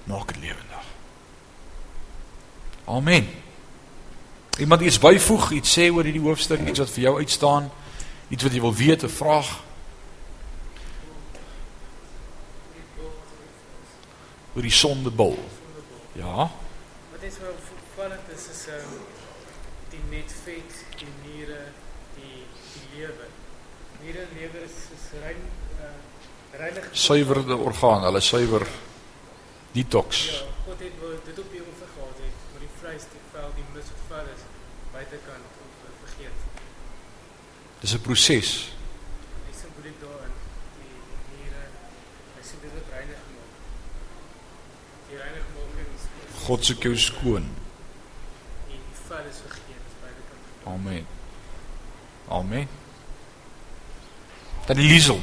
Maak 0.07 0.33
dit 0.33 0.41
lewendig. 0.41 0.85
Amen. 2.87 3.27
Iemand 4.57 4.81
iets 4.81 4.99
byvoeg, 4.99 5.51
iets 5.51 5.73
sê 5.77 5.89
oor 5.91 6.07
hierdie 6.07 6.23
hoofstuk, 6.23 6.63
iets 6.63 6.79
wat 6.79 6.91
vir 6.95 7.03
jou 7.03 7.17
uitstaan, 7.19 7.71
iets 8.31 8.43
wat 8.43 8.53
jy 8.55 8.61
wil 8.63 8.73
weet, 8.73 9.03
'n 9.03 9.11
vraag. 9.11 9.67
oor 14.57 14.65
die 14.65 14.73
sondebul. 14.73 15.37
Ja. 16.17 16.49
Wat 17.11 17.21
is 17.21 17.35
wel 17.37 17.53
opvallend 17.53 18.29
is 18.33 18.47
is 18.49 18.61
um, 18.73 18.95
die 19.91 20.01
netvet, 20.09 20.79
die 20.97 21.11
niere, 21.21 21.59
die 22.15 22.41
die 22.73 22.87
lewer. 22.95 23.29
Niere 24.01 24.23
en 24.25 24.33
lewer 24.39 24.63
is 24.65 24.79
is 24.95 25.05
rein 25.21 25.43
uh, 25.77 25.91
reinig 26.57 26.89
Suiwerde 26.91 27.57
orgaan, 27.57 28.01
hulle 28.09 28.21
suiwer 28.21 28.65
detox. 29.71 30.25
Ja, 30.25 30.39
God 30.65 30.79
het 30.79 30.95
wel 31.01 31.19
dit 31.25 31.39
op 31.39 31.51
die 31.51 31.63
offer 31.71 31.87
gehad 31.93 32.17
het, 32.25 32.37
maar 32.51 32.61
die 32.65 32.73
vleis, 32.79 33.03
die 33.13 33.23
vel, 33.31 33.49
die 33.55 33.65
mis 33.73 33.89
wat 33.93 34.03
vel 34.11 34.31
is 34.35 34.43
buitekant 34.91 35.45
of 35.63 35.73
uh, 35.83 35.91
vergeet. 36.03 36.39
Dis 37.79 37.93
'n 37.93 38.01
proses. 38.01 38.49
Die 39.47 39.55
simboliek 39.61 39.97
daarin, 40.01 40.33
die, 40.79 40.95
die 41.09 41.19
niere, 41.33 41.63
hy 42.35 42.43
sê 42.49 42.55
dit 42.61 42.71
word 42.77 42.89
reinig 42.95 43.19
gemaak. 43.27 43.53
Die 45.09 45.17
reinig 45.23 45.45
maak 45.55 45.81
is 45.95 46.07
God 46.45 46.65
soek 46.65 46.81
jou 46.89 46.95
skoon. 46.97 47.45
die, 48.67 48.79
die 48.89 48.99
vel 49.07 49.25
is 49.31 49.39
vergeet 49.45 49.85
buitekant. 50.01 50.43
Amen. 50.63 51.07
Amen. 52.27 52.67
Dan 54.67 54.75
die 54.75 54.87
liesel. 54.87 55.21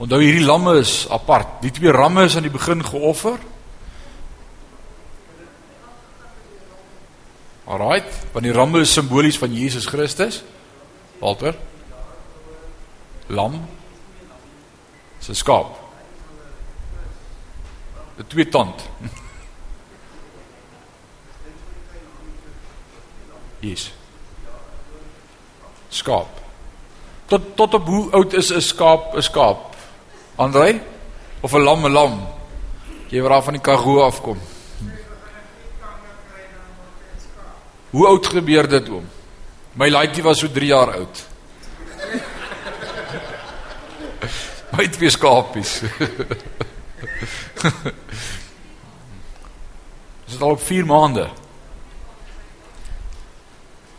Onthou 0.00 0.20
hierdie 0.22 0.44
lamme 0.44 0.78
is 0.80 1.04
apart. 1.12 1.58
Die 1.60 1.70
twee 1.76 1.92
ramme 1.92 2.24
is 2.24 2.36
aan 2.36 2.46
die 2.46 2.52
begin 2.52 2.80
geoffer. 2.84 3.36
Alraait, 7.68 8.08
want 8.32 8.46
die 8.46 8.54
ramme 8.56 8.80
is 8.80 8.94
simbolies 8.96 9.38
van 9.38 9.52
Jesus 9.54 9.86
Christus. 9.86 10.40
Walter. 11.20 11.54
Lam. 13.28 13.60
Dis 15.18 15.28
'n 15.28 15.34
skaap. 15.34 15.76
'n 18.18 18.26
Twee 18.26 18.48
tand. 18.48 18.80
Yes. 23.60 23.92
Skaap. 25.88 26.28
Tot 27.26 27.56
tot 27.56 27.74
op 27.74 27.86
hoe 27.86 28.10
oud 28.10 28.32
is 28.32 28.48
'n 28.52 28.60
skaap 28.60 29.14
'n 29.14 29.22
skaap? 29.22 29.69
Andrei 30.40 30.80
of 31.40 31.52
'n 31.52 31.62
lam 31.62 31.84
'n 31.84 31.92
lam? 31.92 32.26
Jy 33.10 33.20
wat 33.20 33.30
daar 33.30 33.42
van 33.42 33.52
die 33.52 33.62
Karoo 33.62 34.02
afkom. 34.02 34.38
Hoe 37.90 38.06
oud 38.06 38.26
gebeur 38.26 38.68
dit 38.68 38.88
oom? 38.88 39.08
My 39.72 39.88
laaitjie 39.90 40.22
was 40.22 40.38
so 40.38 40.48
3 40.48 40.66
jaar 40.66 40.92
oud. 40.94 41.26
My 44.76 44.88
twee 44.88 45.10
skapies. 45.10 45.80
Dis 50.26 50.40
al 50.40 50.50
op 50.50 50.62
4 50.62 50.86
maande. 50.86 51.28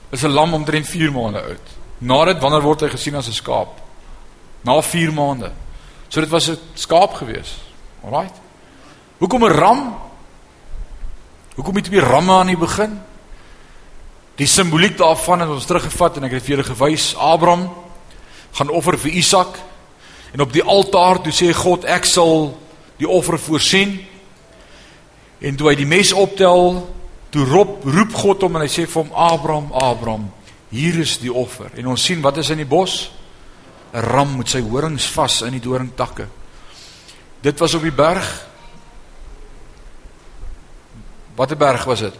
Is 0.09 0.23
'n 0.23 0.33
lam 0.33 0.53
omtrent 0.53 0.87
4 0.87 1.11
maande 1.11 1.41
oud. 1.41 1.67
Na 1.97 2.25
dit 2.25 2.39
wanneer 2.39 2.61
word 2.61 2.81
hy 2.81 2.89
gesien 2.89 3.15
as 3.15 3.27
'n 3.27 3.33
skaap? 3.33 3.79
Na 4.61 4.81
4 4.81 5.13
maande. 5.13 5.51
So 6.11 6.19
dit 6.19 6.29
was 6.29 6.49
'n 6.49 6.59
skaap 6.73 7.13
gewees. 7.13 7.55
Alraight. 8.03 8.35
Hoekom 9.17 9.43
'n 9.43 9.51
ram? 9.51 9.95
Hoekom 11.55 11.75
het 11.75 11.83
twee 11.83 11.99
ramme 11.99 12.31
aan 12.31 12.47
die 12.47 12.57
begin? 12.57 13.01
Die 14.35 14.47
simboliek 14.47 14.97
daarvan 14.97 15.39
het 15.39 15.49
ons 15.49 15.65
teruggevat 15.65 16.17
en 16.17 16.23
ek 16.23 16.31
het 16.31 16.43
vir 16.43 16.55
julle 16.55 16.75
gewys. 16.75 17.15
Abraham 17.15 17.69
gaan 18.51 18.69
offer 18.69 18.97
vir 18.99 19.11
Isak 19.11 19.59
en 20.33 20.41
op 20.41 20.53
die 20.53 20.63
altaar 20.63 21.21
toe 21.21 21.31
sê 21.31 21.53
God 21.53 21.85
ek 21.85 22.05
sal 22.05 22.57
die 22.97 23.07
offer 23.07 23.39
voorsien. 23.39 24.05
En 25.39 25.55
toe 25.55 25.69
hy 25.69 25.75
die 25.75 25.85
mes 25.85 26.13
optel, 26.13 26.89
toe 27.29 27.45
roep 27.45 27.83
roep 27.83 28.13
God 28.13 28.41
hom 28.41 28.55
en 28.55 28.61
hy 28.61 28.67
sê 28.67 28.87
vir 28.87 29.03
hom 29.03 29.13
Abraham, 29.13 29.71
Abraham, 29.71 30.31
hier 30.69 30.99
is 30.99 31.17
die 31.17 31.33
offer. 31.33 31.71
En 31.75 31.87
ons 31.87 32.03
sien 32.03 32.21
wat 32.21 32.37
is 32.37 32.49
in 32.49 32.57
die 32.57 32.65
bos? 32.65 33.11
'n 33.93 33.99
Ram 33.99 34.37
met 34.37 34.49
sy 34.49 34.61
horings 34.61 35.05
vas 35.11 35.41
in 35.41 35.51
die 35.51 35.59
doringtakke. 35.59 36.27
Dit 37.41 37.59
was 37.59 37.73
op 37.73 37.81
die 37.81 37.91
berg. 37.91 38.47
Watter 41.35 41.57
berg 41.57 41.83
was 41.83 41.99
dit? 41.99 42.13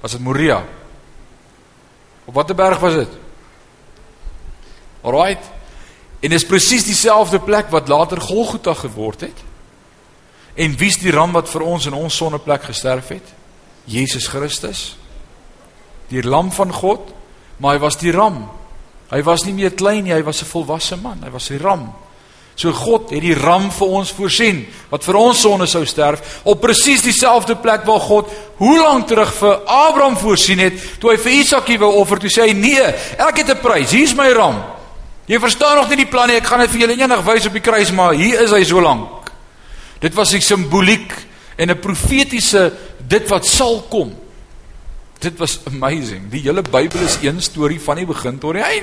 Was 0.00 0.12
dit 0.12 0.20
Moria? 0.20 0.64
Op 2.24 2.34
watter 2.34 2.54
berg 2.54 2.78
was 2.78 2.94
dit? 2.94 3.08
Alraight. 5.00 5.50
En 6.20 6.30
dis 6.30 6.46
presies 6.46 6.84
dieselfde 6.84 7.40
plek 7.40 7.70
wat 7.70 7.88
later 7.88 8.20
Golgotha 8.20 8.74
geword 8.74 9.20
het. 9.20 9.44
En 10.54 10.76
wie's 10.76 10.98
die 11.00 11.12
ram 11.12 11.32
wat 11.32 11.48
vir 11.48 11.62
ons 11.64 11.86
in 11.86 11.96
ons 11.96 12.16
sonneplek 12.16 12.62
gesterf 12.68 13.08
het? 13.08 13.34
Jesus 13.84 14.26
Christus. 14.28 14.96
Die 16.08 16.22
lam 16.22 16.50
van 16.52 16.72
God, 16.72 17.12
maar 17.56 17.76
hy 17.76 17.80
was 17.80 17.96
die 18.00 18.12
ram. 18.12 18.48
Hy 19.10 19.22
was 19.22 19.44
nie 19.44 19.54
meer 19.54 19.74
klein 19.74 20.04
nie, 20.04 20.12
hy 20.12 20.22
was 20.22 20.42
'n 20.42 20.46
volwasse 20.46 20.96
man. 20.96 21.22
Hy 21.22 21.30
was 21.30 21.48
die 21.48 21.58
ram. 21.58 21.92
So 22.60 22.74
God 22.76 23.08
het 23.14 23.22
die 23.24 23.34
ram 23.34 23.70
vir 23.72 23.92
ons 24.00 24.10
voorsien 24.12 24.66
wat 24.90 25.04
vir 25.06 25.16
ons 25.16 25.40
sonde 25.40 25.66
sou 25.70 25.80
sterf 25.88 26.40
op 26.44 26.60
presies 26.60 27.00
dieselfde 27.06 27.56
plek 27.56 27.86
waar 27.88 28.02
God 28.04 28.28
hoe 28.58 28.74
lank 28.76 29.06
terug 29.08 29.32
vir 29.38 29.62
Abraham 29.64 30.18
voorsien 30.20 30.60
het 30.60 30.76
toe 31.00 31.14
hy 31.14 31.16
vir 31.22 31.38
Isaakie 31.38 31.78
wou 31.80 31.88
offer 32.02 32.20
toe 32.20 32.28
sê 32.28 32.50
hy 32.50 32.52
nee 32.52 32.84
ek 33.16 33.40
het 33.40 33.54
'n 33.54 33.62
prys 33.62 33.94
hier's 33.96 34.14
my 34.14 34.28
ram 34.36 34.60
jy 35.26 35.38
verstaan 35.40 35.76
nog 35.76 35.88
nie 35.88 36.04
die 36.04 36.10
plan 36.10 36.28
nie 36.28 36.36
ek 36.36 36.46
gaan 36.46 36.60
dit 36.60 36.70
vir 36.70 36.80
julle 36.80 37.00
eendag 37.00 37.24
wys 37.24 37.46
op 37.46 37.52
die 37.52 37.64
kruis 37.64 37.92
maar 37.92 38.12
hier 38.12 38.42
is 38.42 38.52
hy 38.52 38.64
so 38.64 38.80
lank 38.80 39.32
dit 40.00 40.14
was 40.14 40.34
'n 40.34 40.40
simboliek 40.40 41.12
en 41.56 41.70
'n 41.70 41.80
profetiese 41.80 42.72
dit 43.08 43.28
wat 43.30 43.46
sal 43.46 43.86
kom 43.88 44.12
dit 45.20 45.38
was 45.38 45.60
amazing 45.64 46.28
die 46.30 46.40
hele 46.40 46.62
Bybel 46.62 47.00
is 47.00 47.18
een 47.22 47.40
storie 47.40 47.80
van 47.80 47.96
die 47.96 48.06
begin 48.06 48.38
tot 48.38 48.52
die 48.52 48.62
einde 48.62 48.78